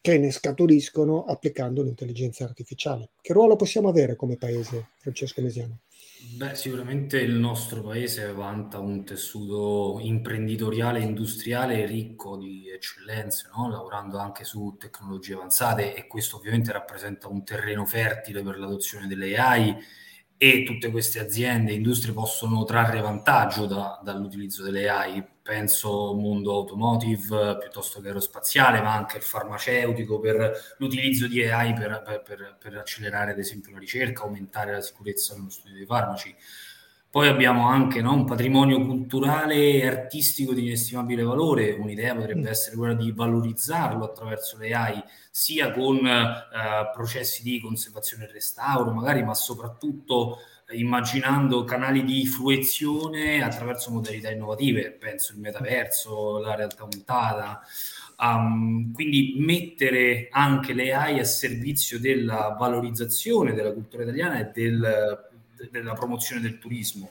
[0.00, 3.10] che ne scaturiscono applicando l'intelligenza artificiale.
[3.20, 5.80] Che ruolo possiamo avere come paese, Francesco Mesiano?
[6.20, 13.68] Beh, sicuramente il nostro paese vanta un tessuto imprenditoriale e industriale ricco di eccellenze, no?
[13.68, 19.36] lavorando anche su tecnologie avanzate e questo ovviamente rappresenta un terreno fertile per l'adozione delle
[19.38, 19.76] AI
[20.40, 25.22] e tutte queste aziende e industrie possono trarre vantaggio da, dall'utilizzo delle AI.
[25.42, 32.22] Penso mondo automotive piuttosto che aerospaziale, ma anche il farmaceutico per l'utilizzo di AI per,
[32.24, 36.34] per, per accelerare ad esempio la ricerca, aumentare la sicurezza nello studio dei farmaci.
[37.18, 41.72] Poi abbiamo anche no, un patrimonio culturale e artistico di inestimabile valore.
[41.72, 42.46] Un'idea potrebbe mm.
[42.46, 48.92] essere quella di valorizzarlo attraverso le AI, sia con eh, processi di conservazione e restauro,
[48.92, 50.36] magari, ma soprattutto
[50.70, 57.60] immaginando canali di fruizione attraverso modalità innovative, penso il metaverso, la realtà aumentata.
[58.20, 65.27] Um, quindi mettere anche le AI a servizio della valorizzazione della cultura italiana e del,
[65.70, 67.10] della promozione del turismo.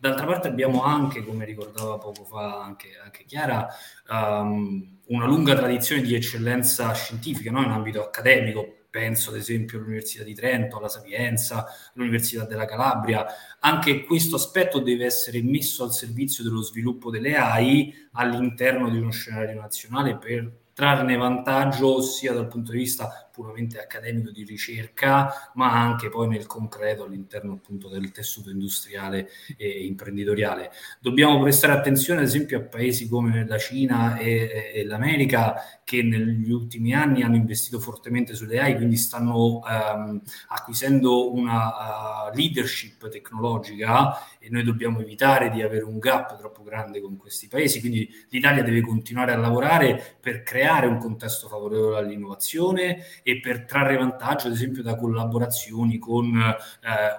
[0.00, 3.66] D'altra parte abbiamo anche, come ricordava poco fa anche, anche Chiara,
[4.08, 7.62] um, una lunga tradizione di eccellenza scientifica no?
[7.62, 13.26] in ambito accademico, penso ad esempio all'Università di Trento, alla Sapienza, all'Università della Calabria.
[13.58, 19.10] Anche questo aspetto deve essere messo al servizio dello sviluppo delle AI all'interno di uno
[19.10, 25.70] scenario nazionale per trarne vantaggio sia dal punto di vista puramente accademico di ricerca, ma
[25.70, 30.72] anche poi nel concreto all'interno appunto del tessuto industriale e imprenditoriale.
[30.98, 36.50] Dobbiamo prestare attenzione ad esempio a paesi come la Cina e, e l'America che negli
[36.50, 44.18] ultimi anni hanno investito fortemente sulle AI, quindi stanno um, acquisendo una uh, leadership tecnologica
[44.38, 48.62] e noi dobbiamo evitare di avere un gap troppo grande con questi paesi, quindi l'Italia
[48.62, 54.54] deve continuare a lavorare per creare un contesto favorevole all'innovazione e per trarre vantaggio, ad
[54.54, 56.56] esempio, da collaborazioni con eh,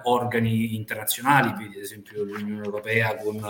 [0.02, 3.40] organi internazionali, vedi ad esempio l'Unione Europea con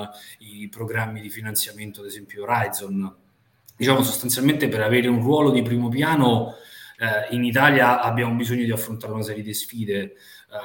[0.41, 3.17] i programmi di finanziamento, ad esempio Horizon.
[3.75, 6.53] Diciamo sostanzialmente per avere un ruolo di primo piano
[6.99, 10.13] eh, in Italia abbiamo bisogno di affrontare una serie di sfide, eh,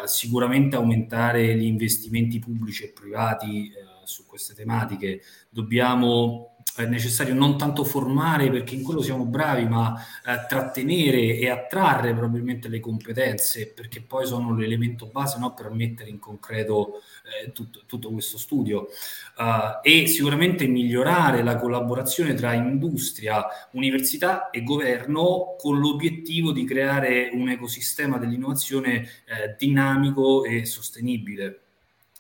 [0.04, 7.58] sicuramente aumentare gli investimenti pubblici e privati eh, su queste tematiche, dobbiamo è necessario non
[7.58, 13.72] tanto formare perché in quello siamo bravi, ma eh, trattenere e attrarre probabilmente le competenze
[13.74, 17.02] perché poi sono l'elemento base no, per mettere in concreto
[17.46, 18.88] eh, tutto, tutto, questo studio.
[19.38, 27.30] Uh, e sicuramente migliorare la collaborazione tra industria, università e governo con l'obiettivo di creare
[27.32, 31.65] un ecosistema dell'innovazione eh, dinamico e sostenibile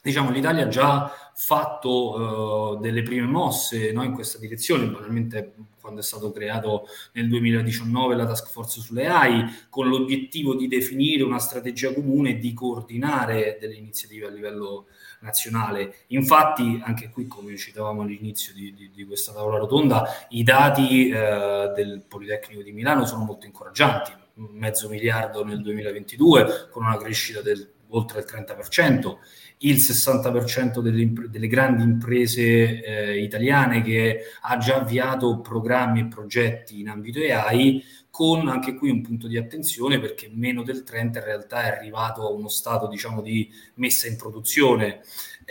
[0.06, 6.02] diciamo, l'Italia ha già fatto uh, delle prime mosse no, in questa direzione, banalmente quando
[6.02, 11.40] è stato creato nel 2019 la task force sulle AI, con l'obiettivo di definire una
[11.40, 14.86] strategia comune e di coordinare delle iniziative a livello
[15.22, 15.96] nazionale.
[16.08, 21.74] Infatti, anche qui, come citavamo all'inizio di, di, di questa tavola rotonda, i dati uh,
[21.74, 27.74] del Politecnico di Milano sono molto incoraggianti, mezzo miliardo nel 2022, con una crescita del
[27.90, 29.18] oltre il 30%,
[29.60, 36.80] il 60% delle, delle grandi imprese eh, italiane che ha già avviato programmi e progetti
[36.80, 41.12] in ambito AI, con anche qui un punto di attenzione perché meno del 30% in
[41.24, 45.02] realtà è arrivato a uno stato diciamo di messa in produzione.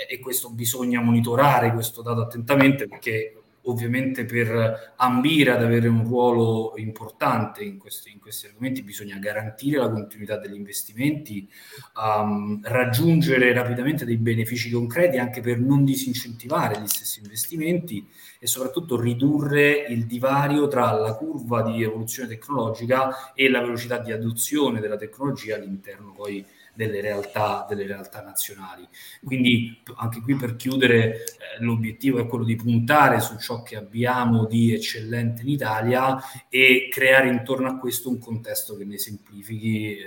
[0.08, 6.74] E questo bisogna monitorare questo dato attentamente perché ovviamente per ambire ad avere un ruolo
[6.76, 11.48] importante in questi, in questi argomenti bisogna garantire la continuità degli investimenti,
[11.96, 18.06] um, raggiungere rapidamente dei benefici concreti anche per non disincentivare gli stessi investimenti
[18.38, 24.12] e soprattutto ridurre il divario tra la curva di evoluzione tecnologica e la velocità di
[24.12, 26.44] adozione della tecnologia all'interno poi
[26.74, 28.86] delle realtà, delle realtà nazionali.
[29.22, 31.24] Quindi anche qui per chiudere eh,
[31.60, 37.28] l'obiettivo è quello di puntare su ciò che abbiamo di eccellente in Italia e creare
[37.28, 40.04] intorno a questo un contesto che ne semplifichi eh,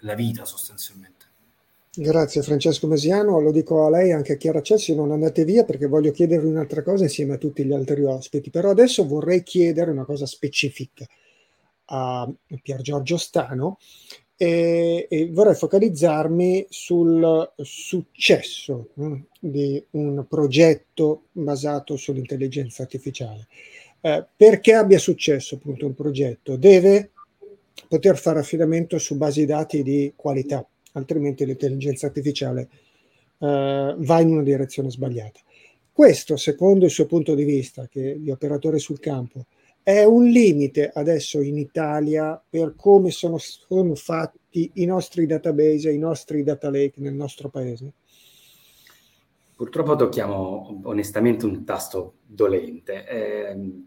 [0.00, 1.10] la vita sostanzialmente.
[1.94, 5.86] Grazie Francesco Mesiano, lo dico a lei anche a Chiara Cessi, non andate via perché
[5.86, 10.06] voglio chiedervi un'altra cosa insieme a tutti gli altri ospiti, però adesso vorrei chiedere una
[10.06, 11.06] cosa specifica
[11.86, 12.26] a
[12.62, 13.78] Pier Giorgio Stano
[14.42, 23.46] e, e vorrei focalizzarmi sul successo mh, mm, di un progetto basato sull'intelligenza artificiale.
[24.00, 26.56] Eh, perché abbia successo appunto un progetto?
[26.56, 27.12] Deve
[27.86, 32.68] poter fare affidamento su basi dati di qualità, altrimenti l'intelligenza artificiale
[33.38, 35.38] eh, va in una direzione sbagliata.
[35.92, 39.46] Questo, secondo il suo punto di vista, che di operatore sul campo,
[39.82, 45.98] è un limite adesso in Italia per come sono, sono fatti i nostri database i
[45.98, 47.92] nostri data lake nel nostro paese?
[49.56, 53.06] Purtroppo tocchiamo onestamente un tasto dolente.
[53.06, 53.82] Eh,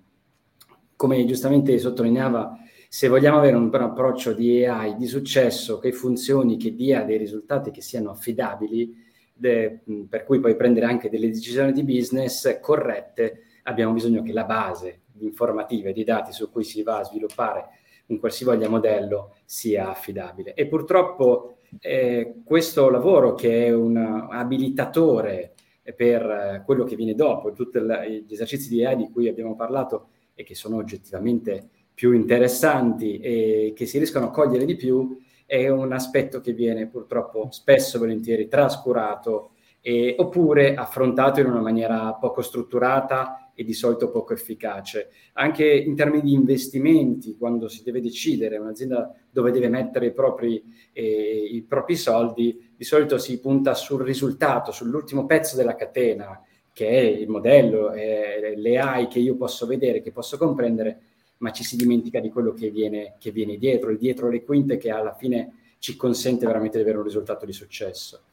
[0.96, 6.74] come giustamente sottolineava, se vogliamo avere un approccio di AI di successo che funzioni, che
[6.74, 8.96] dia dei risultati che siano affidabili,
[9.34, 14.46] de, per cui puoi prendere anche delle decisioni di business corrette, abbiamo bisogno che la
[14.46, 17.70] base informative, di dati su cui si va a sviluppare
[18.08, 20.54] un qualsivoglia modello sia affidabile.
[20.54, 23.98] E purtroppo eh, questo lavoro che è un
[24.30, 25.54] abilitatore
[25.96, 30.44] per quello che viene dopo, tutti gli esercizi di AI di cui abbiamo parlato e
[30.44, 35.94] che sono oggettivamente più interessanti e che si riescono a cogliere di più, è un
[35.94, 42.42] aspetto che viene purtroppo spesso e volentieri trascurato e, oppure affrontato in una maniera poco
[42.42, 45.10] strutturata e di solito poco efficace.
[45.34, 50.62] Anche in termini di investimenti, quando si deve decidere un'azienda dove deve mettere i propri,
[50.92, 56.40] eh, i propri soldi, di solito si punta sul risultato, sull'ultimo pezzo della catena,
[56.74, 61.00] che è il modello, eh, le AI che io posso vedere, che posso comprendere,
[61.38, 64.78] ma ci si dimentica di quello che viene, che viene dietro, il dietro le quinte
[64.78, 68.24] che alla fine ci consente veramente di avere un risultato di successo.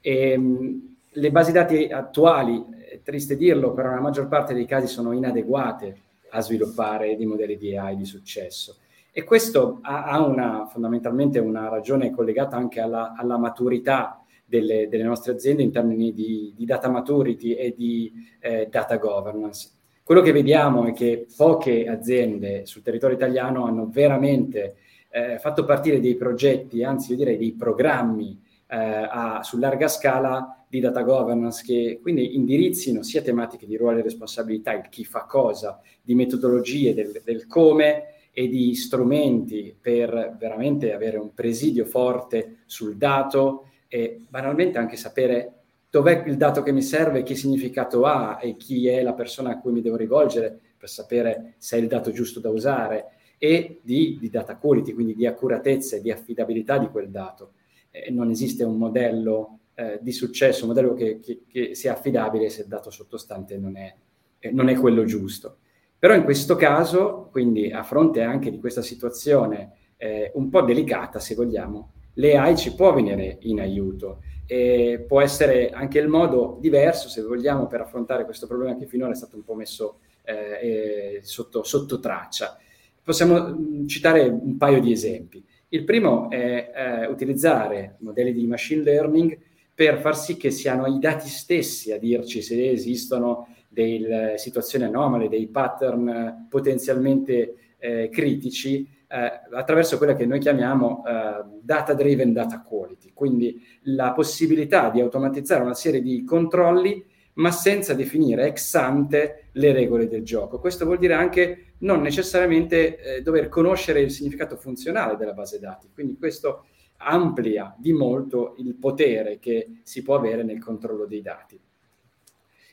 [0.00, 4.86] E, ehm, le basi dati attuali, è triste dirlo, però nella maggior parte dei casi
[4.86, 5.96] sono inadeguate
[6.30, 8.76] a sviluppare dei modelli di AI di successo.
[9.10, 15.32] E questo ha, una, fondamentalmente una ragione collegata anche alla, alla maturità delle, delle, nostre
[15.32, 19.70] aziende in termini di, di data maturity e di eh, data governance.
[20.04, 24.76] Quello che vediamo è che poche aziende sul territorio italiano hanno veramente
[25.10, 28.38] eh, fatto partire dei progetti, anzi io direi dei programmi
[28.76, 34.02] a, su larga scala di data governance che quindi indirizzino sia tematiche di ruolo e
[34.02, 40.94] responsabilità, il chi fa cosa, di metodologie del, del come e di strumenti per veramente
[40.94, 45.52] avere un presidio forte sul dato e banalmente anche sapere
[45.90, 49.60] dov'è il dato che mi serve, che significato ha e chi è la persona a
[49.60, 54.16] cui mi devo rivolgere per sapere se è il dato giusto da usare e di,
[54.18, 57.52] di data quality, quindi di accuratezza e di affidabilità di quel dato.
[57.92, 62.48] Eh, non esiste un modello eh, di successo, un modello che, che, che, sia affidabile
[62.48, 63.94] se il dato sottostante non è,
[64.40, 65.58] eh, non è quello giusto.
[65.98, 71.20] Però in questo caso, quindi a fronte anche di questa situazione eh, un po' delicata,
[71.20, 77.08] se vogliamo, l'AI ci può venire in aiuto e può essere anche il modo diverso,
[77.08, 81.62] se vogliamo, per affrontare questo problema che finora è stato un po' messo eh, sotto,
[81.62, 82.58] sotto, traccia.
[83.02, 85.44] Possiamo mh, citare un paio di esempi.
[85.74, 89.38] Il primo è eh, utilizzare modelli di machine learning
[89.74, 95.30] per far sì che siano i dati stessi a dirci se esistono delle situazioni anomale,
[95.30, 102.60] dei pattern potenzialmente eh, critici eh, attraverso quella che noi chiamiamo eh, data driven data
[102.60, 107.02] quality, quindi la possibilità di automatizzare una serie di controlli
[107.34, 110.58] ma senza definire ex ante le regole del gioco.
[110.58, 115.88] Questo vuol dire anche non necessariamente eh, dover conoscere il significato funzionale della base dati,
[115.92, 116.66] quindi questo
[116.98, 121.58] amplia di molto il potere che si può avere nel controllo dei dati.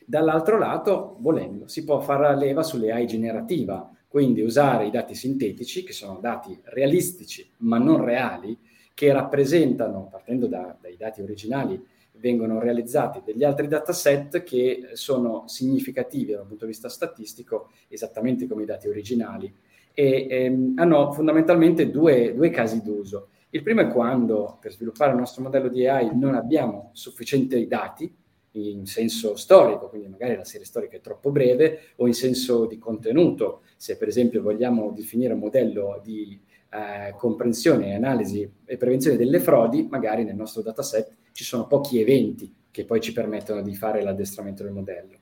[0.04, 5.84] Dall'altro lato, volendo, si può fare leva sulle AI generativa, quindi usare i dati sintetici,
[5.84, 8.58] che sono dati realistici ma non reali,
[8.92, 11.80] che rappresentano, partendo da, dai dati originali,
[12.20, 18.62] vengono realizzati degli altri dataset che sono significativi dal punto di vista statistico, esattamente come
[18.62, 19.52] i dati originali,
[19.92, 23.28] e ehm, hanno fondamentalmente due, due casi d'uso.
[23.50, 28.14] Il primo è quando per sviluppare il nostro modello di AI non abbiamo sufficienti dati
[28.52, 32.78] in senso storico, quindi magari la serie storica è troppo breve, o in senso di
[32.78, 36.40] contenuto, se per esempio vogliamo definire un modello di
[36.70, 42.54] eh, comprensione, analisi e prevenzione delle frodi, magari nel nostro dataset ci sono pochi eventi
[42.70, 45.20] che poi ci permettono di fare l'addestramento del modello.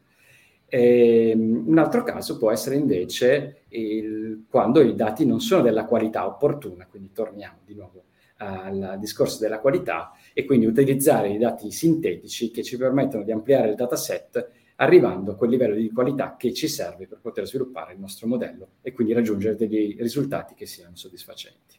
[0.66, 5.84] E, ehm, un altro caso può essere invece il, quando i dati non sono della
[5.84, 8.02] qualità opportuna, quindi torniamo di nuovo
[8.38, 13.68] al discorso della qualità e quindi utilizzare i dati sintetici che ci permettono di ampliare
[13.68, 18.00] il dataset arrivando a quel livello di qualità che ci serve per poter sviluppare il
[18.00, 21.77] nostro modello e quindi raggiungere degli risultati che siano soddisfacenti.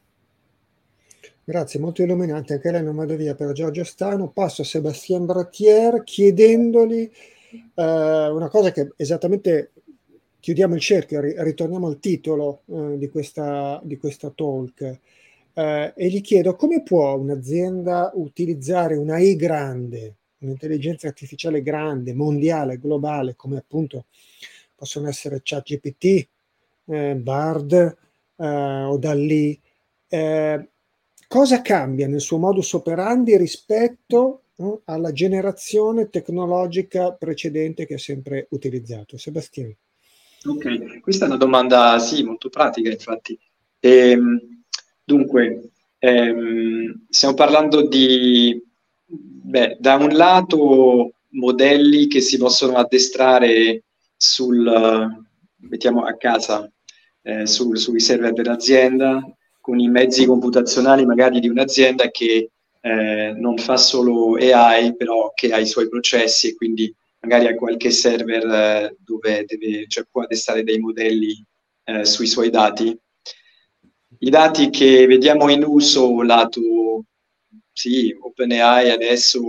[1.49, 4.29] Grazie, molto illuminante anche lei non vado via per Giorgio Stano.
[4.29, 7.09] Passo a Sebastien Bratier chiedendogli
[7.73, 9.71] eh, una cosa che esattamente
[10.39, 14.99] chiudiamo il cerchio, ritorniamo al titolo eh, di, questa, di questa talk
[15.53, 22.77] eh, e gli chiedo come può un'azienda utilizzare una I grande, un'intelligenza artificiale grande, mondiale,
[22.77, 24.05] globale, come appunto
[24.75, 26.27] possono essere ChatGPT,
[26.85, 27.97] eh, Bard
[28.35, 29.59] eh, o DALI,
[30.09, 30.69] eh,
[31.29, 38.47] cosa cambia nel suo modus operandi rispetto no, alla generazione tecnologica precedente che ha sempre
[38.49, 39.17] utilizzato?
[39.17, 39.75] Sebastiano.
[40.45, 43.39] Ok, questa è una domanda sì, molto pratica, infatti.
[43.79, 44.59] Ehm,
[45.09, 48.61] Dunque, ehm, stiamo parlando di,
[49.07, 55.25] beh, da un lato, modelli che si possono addestrare sul,
[55.61, 56.71] mettiamo a casa,
[57.23, 59.19] eh, sul, sui server dell'azienda,
[59.69, 62.49] con i mezzi computazionali magari di un'azienda che
[62.81, 67.53] eh, non fa solo AI, però che ha i suoi processi e quindi magari ha
[67.53, 71.45] qualche server eh, dove deve, cioè può addestrare dei modelli
[71.83, 72.97] eh, sui suoi dati.
[74.21, 77.03] I dati che vediamo in uso lato
[77.71, 79.41] sì, OpenAI adesso,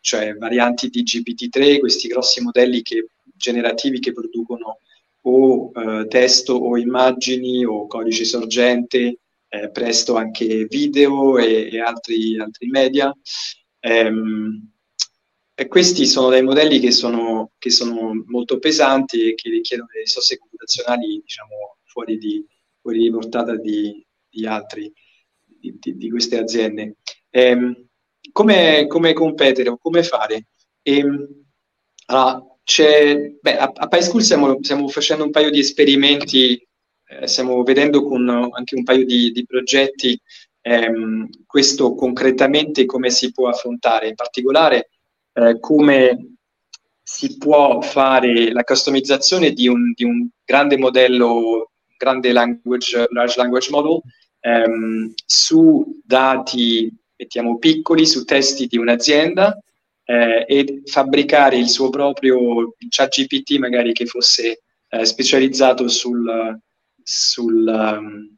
[0.00, 4.78] cioè varianti di GPT-3, questi grossi modelli che, generativi che producono
[5.22, 9.18] o eh, testo o immagini o codice sorgente,
[9.52, 13.14] eh, presto anche video e, e altri, altri, media.
[13.80, 14.70] Ehm,
[15.54, 20.04] e questi sono dei modelli che sono, che sono, molto pesanti e che richiedono delle
[20.04, 22.44] risorse computazionali diciamo, fuori, di,
[22.80, 24.90] fuori di portata di, di altri,
[25.44, 26.96] di, di, queste aziende.
[27.28, 27.88] Ehm,
[28.32, 30.46] come, competere o come fare?
[30.80, 31.44] Ehm,
[32.06, 36.66] allora, beh, a, a PySchool stiamo, stiamo, facendo un paio di esperimenti,
[37.20, 40.20] eh, stiamo vedendo con anche un paio di, di progetti
[40.62, 44.90] ehm, questo concretamente come si può affrontare, in particolare
[45.34, 46.36] eh, come
[47.02, 53.70] si può fare la customizzazione di un, di un grande modello, grande language, large language
[53.70, 54.00] model
[54.40, 59.58] ehm, su dati mettiamo piccoli, su testi di un'azienda
[60.04, 66.60] eh, e fabbricare il suo proprio chat GPT magari che fosse eh, specializzato sul,
[67.02, 68.36] sul, um,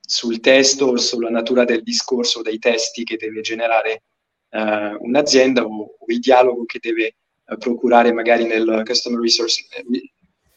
[0.00, 4.02] sul testo, sulla natura del discorso, dei testi che deve generare
[4.50, 7.16] uh, un'azienda o, o, il dialogo che deve
[7.46, 9.64] uh, procurare magari nel customer resource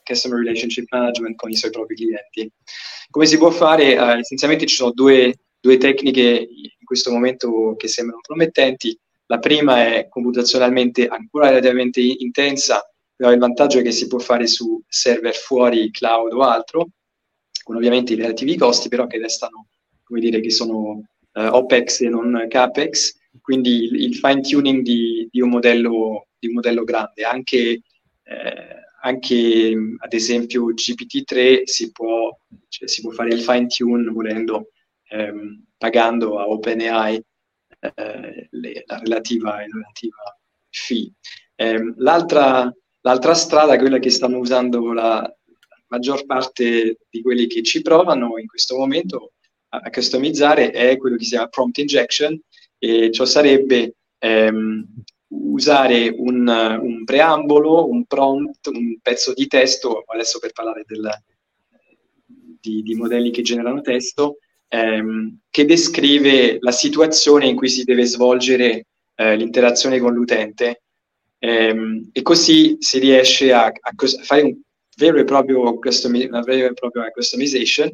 [0.03, 2.51] customer relationship management con i suoi propri clienti.
[3.11, 3.95] Come si può fare?
[3.97, 8.97] Uh, essenzialmente ci sono due, due tecniche in questo momento che sembrano promettenti.
[9.27, 12.81] La prima è computazionalmente ancora relativamente intensa,
[13.15, 16.87] però il vantaggio è che si può fare su server fuori cloud o altro,
[17.69, 19.67] con ovviamente i relativi costi, però che restano,
[20.01, 21.03] come dire, che sono
[21.33, 26.47] uh, OPEX e non CAPEX, quindi il, il fine tuning di, di, un modello, di,
[26.47, 27.23] un modello, grande.
[27.25, 27.81] Anche,
[28.23, 32.35] eh, anche ad esempio GPT-3 si può,
[32.69, 34.71] cioè, si può fare il fine tune volendo
[35.09, 37.23] ehm, pagando a OpenAI
[37.81, 40.39] eh, le, la, relativa, la relativa
[40.71, 41.11] fee.
[41.53, 45.31] Eh, l'altra, l'altra, strada, quella che stanno usando la
[45.89, 49.33] maggior parte di quelli che ci provano in questo momento
[49.69, 52.39] a, a customizzare, è quello che si chiama prompt injection,
[52.77, 54.85] e ciò sarebbe ehm,
[55.29, 61.09] usare un, un, preambolo, un prompt, un pezzo di testo, adesso per parlare del,
[62.59, 64.37] di, di, modelli che generano testo,
[64.67, 70.83] ehm, che descrive la situazione in cui si deve svolgere eh, l'interazione con l'utente.
[71.39, 74.59] Ehm, e così si riesce a, a, cos- fare un
[74.99, 77.89] vero e proprio una vera e propria customization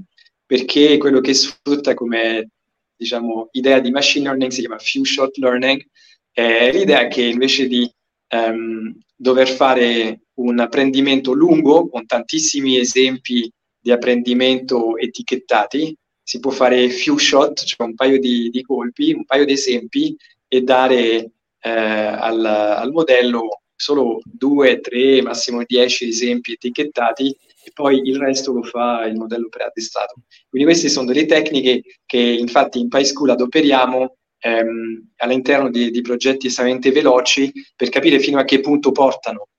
[0.45, 2.49] perché quello che sfrutta come
[2.95, 5.85] diciamo, idea di machine learning si chiama few shot learning
[6.31, 7.89] è l'idea che invece di
[8.31, 13.49] um, dover fare un apprendimento lungo con tantissimi esempi
[13.79, 15.95] di apprendimento etichettati
[16.27, 20.15] si può fare few shot, cioè un paio di, di colpi, un paio di esempi
[20.47, 28.01] e dare eh, al, al, modello solo due, tre, massimo dieci esempi etichettati e poi
[28.03, 30.21] il resto lo fa il modello preaddestrato.
[30.49, 36.47] Quindi queste sono delle tecniche che infatti in PySchool adoperiamo ehm, all'interno di, di progetti
[36.47, 39.49] estremamente veloci per capire fino a che punto portano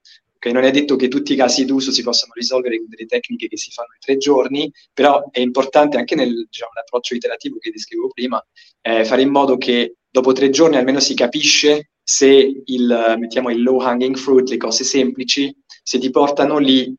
[0.47, 3.49] Okay, non è detto che tutti i casi d'uso si possano risolvere con delle tecniche
[3.49, 8.11] che si fanno in tre giorni, però è importante anche diciamo, nell'approccio iterativo che descrivevo
[8.13, 8.47] prima,
[8.83, 13.63] eh, fare in modo che dopo tre giorni almeno si capisce se il, mettiamo il
[13.63, 16.95] low hanging fruit, le cose semplici, se ti portano lì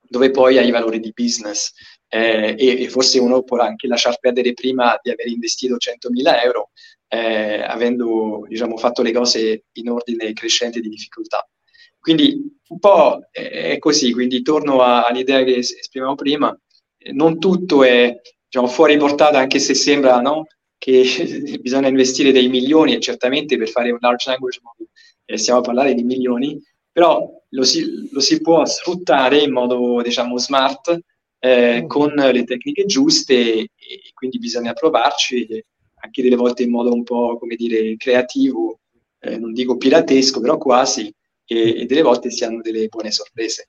[0.00, 1.72] dove poi hai valore di business.
[2.06, 6.70] Eh, e, e, forse uno può anche lasciar perdere prima di aver investito 100.000 euro,
[7.08, 11.44] eh, avendo diciamo, fatto le cose in ordine crescente di difficoltà.
[11.98, 16.56] Quindi un po' è così, quindi torno all'idea che esprimevamo prima,
[17.12, 18.16] non tutto è
[18.46, 20.46] diciamo, fuori portata anche se sembra no?
[20.80, 21.04] Che
[21.60, 24.88] bisogna investire dei milioni e certamente per fare un large language model
[25.26, 26.60] eh, stiamo a parlare di milioni,
[26.90, 30.98] però lo si, lo si può sfruttare in modo diciamo smart
[31.38, 31.86] eh, mm.
[31.86, 33.68] con le tecniche giuste e,
[34.14, 35.64] quindi bisogna provarci
[36.02, 38.80] anche delle volte in modo un po' come dire creativo,
[39.20, 41.12] eh, non dico piratesco, però quasi
[41.44, 43.68] e, e delle volte si hanno delle buone sorprese.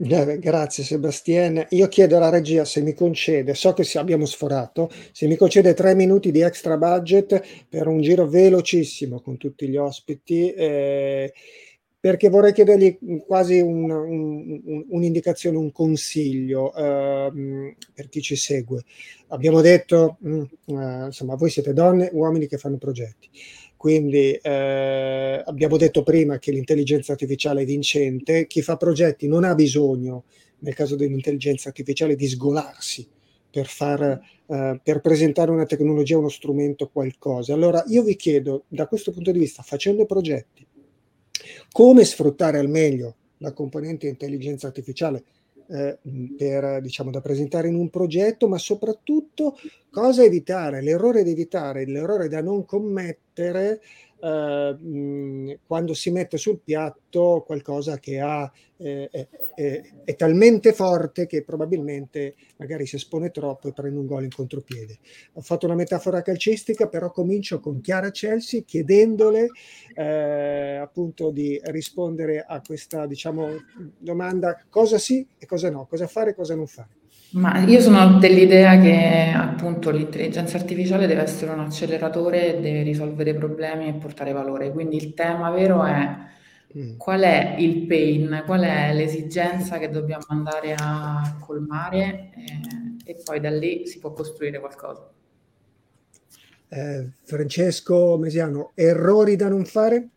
[0.00, 1.66] Grazie Sebastian.
[1.70, 5.96] Io chiedo alla regia se mi concede, so che abbiamo sforato, se mi concede tre
[5.96, 11.32] minuti di extra budget per un giro velocissimo con tutti gli ospiti, eh,
[11.98, 12.96] perché vorrei chiedergli
[13.26, 18.84] quasi un, un, un'indicazione, un consiglio eh, per chi ci segue.
[19.30, 23.28] Abbiamo detto, mh, mm, eh, insomma, voi siete donne, uomini che fanno progetti.
[23.78, 29.54] Quindi eh, abbiamo detto prima che l'intelligenza artificiale è vincente, chi fa progetti non ha
[29.54, 30.24] bisogno,
[30.58, 33.06] nel caso dell'intelligenza artificiale, di sgolarsi
[33.48, 37.54] per, far, uh, per presentare una tecnologia, uno strumento, qualcosa.
[37.54, 40.66] Allora io vi chiedo, da questo punto di vista, facendo progetti,
[41.70, 45.22] come sfruttare al meglio la componente intelligenza artificiale
[45.68, 45.98] eh,
[46.36, 49.58] per, diciamo, da presentare in un progetto, ma soprattutto
[49.90, 53.80] cosa evitare, l'errore da evitare, l'errore da non commettere
[54.20, 61.26] eh, quando si mette sul piatto qualcosa che ha, eh, è, è, è, talmente forte
[61.26, 64.98] che probabilmente magari si espone troppo e prende un gol in contropiede.
[65.34, 69.48] Ho fatto una metafora calcistica, però comincio con Chiara Chelsea chiedendole
[69.94, 73.48] eh, appunto di rispondere a questa diciamo,
[73.98, 76.96] domanda cosa sì e cosa no, cosa fare e cosa non fare.
[77.30, 83.86] Ma io sono dell'idea che appunto l'intelligenza artificiale deve essere un acceleratore, deve risolvere problemi
[83.86, 84.72] e portare valore.
[84.72, 86.16] Quindi il tema vero è
[86.76, 86.96] mm.
[86.96, 93.40] qual è il pain, qual è l'esigenza che dobbiamo andare a colmare eh, e poi
[93.40, 95.06] da lì si può costruire qualcosa.
[96.70, 100.08] Eh, Francesco Mesiano, errori da non fare?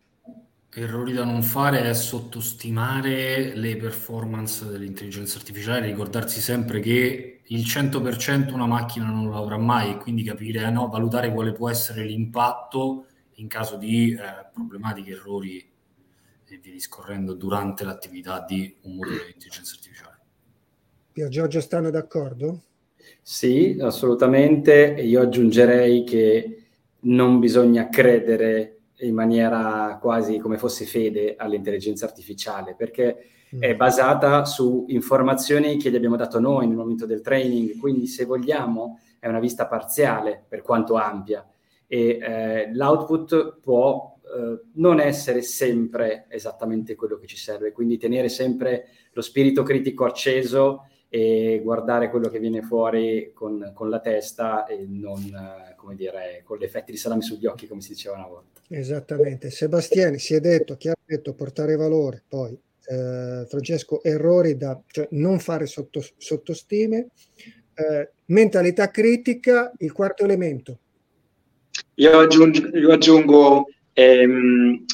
[0.74, 8.54] Errori da non fare è sottostimare le performance dell'intelligenza artificiale, ricordarsi sempre che il 100%
[8.54, 12.06] una macchina non lo avrà mai e quindi capire, eh, no, valutare quale può essere
[12.06, 15.58] l'impatto in caso di eh, problematiche, errori
[16.48, 20.20] e via discorrendo durante l'attività di un modello di intelligenza artificiale.
[21.12, 22.62] Pier Giorgio stanno d'accordo?
[23.22, 24.96] Sì, assolutamente.
[25.02, 26.64] Io aggiungerei che
[27.02, 33.26] non bisogna credere in maniera quasi come fosse fede all'intelligenza artificiale, perché
[33.60, 33.78] è mm.
[33.78, 39.00] basata su informazioni che gli abbiamo dato noi nel momento del training, quindi se vogliamo
[39.20, 41.46] è una vista parziale per quanto ampia.
[41.88, 48.30] E eh, l'output può eh, non essere sempre esattamente quello che ci serve, quindi tenere
[48.30, 54.66] sempre lo spirito critico acceso e guardare quello che viene fuori con, con la testa
[54.66, 58.16] e non, eh, come dire, con gli effetti di salame sugli occhi, come si diceva
[58.16, 58.62] una volta.
[58.70, 59.50] Esattamente.
[59.50, 65.10] Sebastiani si è detto, chi ha detto portare valore, poi eh, Francesco, errori da cioè
[65.12, 67.10] non fare sotto, sottostime,
[67.74, 70.80] eh, mentalità critica, il quarto elemento.
[71.96, 74.86] Io aggiungo, io aggiungo ehm,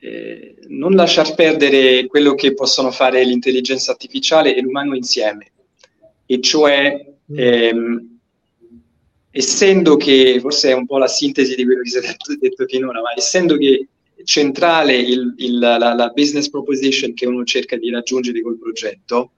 [0.00, 5.52] eh, non lasciar perdere quello che possono fare l'intelligenza artificiale e l'umano insieme,
[6.26, 7.38] e cioè mm.
[7.38, 8.18] ehm,
[9.30, 12.66] essendo che, forse è un po' la sintesi di quello che si è detto, detto
[12.66, 13.88] finora, ma essendo che
[14.24, 19.32] centrale il, il, la, la, business proposition che uno cerca di raggiungere col progetto,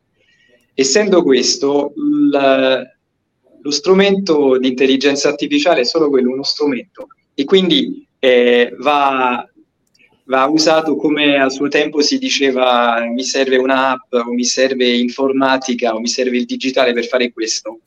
[0.74, 2.90] essendo questo, il,
[3.62, 9.46] lo strumento di intelligenza artificiale è solo quello, uno strumento, e quindi eh, va
[10.32, 15.94] va usato come a suo tempo si diceva mi serve un'app o mi serve informatica
[15.94, 17.80] o mi serve il digitale per fare questo.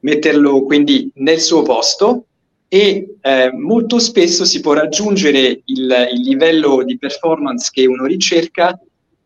[0.00, 2.24] Metterlo quindi nel suo posto
[2.68, 8.78] e eh, molto spesso si può raggiungere il, il, livello di performance che uno ricerca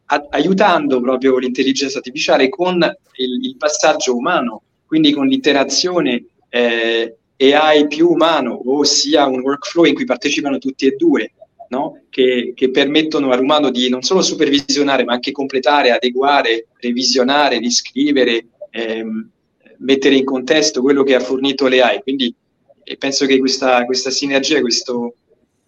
[0.07, 7.87] a, aiutando proprio l'intelligenza artificiale con il, il, passaggio umano, quindi con l'interazione eh, AI
[7.87, 11.33] più umano, ossia un workflow in cui partecipano tutti e due
[11.69, 12.03] no?
[12.09, 19.31] che, che, permettono all'umano di non solo supervisionare, ma anche completare, adeguare, revisionare, riscrivere, ehm,
[19.79, 22.03] mettere in contesto quello che ha fornito le AI.
[22.03, 22.35] Quindi
[22.83, 25.17] eh, penso che questa, questa sinergia, questo,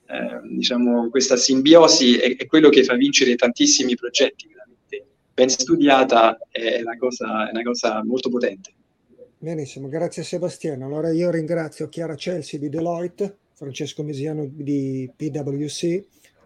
[0.06, 4.48] eh, diciamo, questa simbiosi è, è, quello che fa vincere tantissimi progetti.
[4.48, 5.06] Veramente.
[5.34, 8.72] Ben studiata è una cosa, è una cosa molto potente.
[9.38, 10.84] Benissimo, grazie Sebastiano.
[10.84, 16.02] Allora io ringrazio Chiara Celsi di Deloitte Francesco Mesiano di PwC,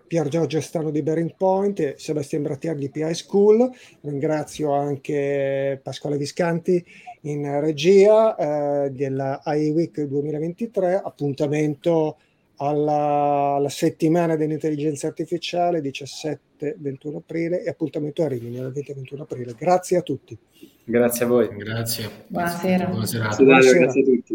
[0.08, 3.70] Pier Giorgio Stano di Bearing Point e Sebastian Brattier di PI School.
[4.00, 6.84] Ringrazio anche Pasquale Viscanti
[7.20, 12.16] in regia eh, della AI Week 2023, appuntamento
[12.56, 19.54] alla, alla settimana dell'intelligenza artificiale 17-21 aprile e appuntamento a Rimini il 20-21 aprile.
[19.56, 20.36] Grazie a tutti.
[20.82, 21.48] Grazie a voi.
[21.56, 22.10] Grazie.
[22.26, 22.86] Buonasera.
[22.86, 23.26] Buonasera.
[23.26, 23.44] Buonasera.
[23.44, 23.78] Buonasera.
[23.78, 24.33] Grazie a tutti.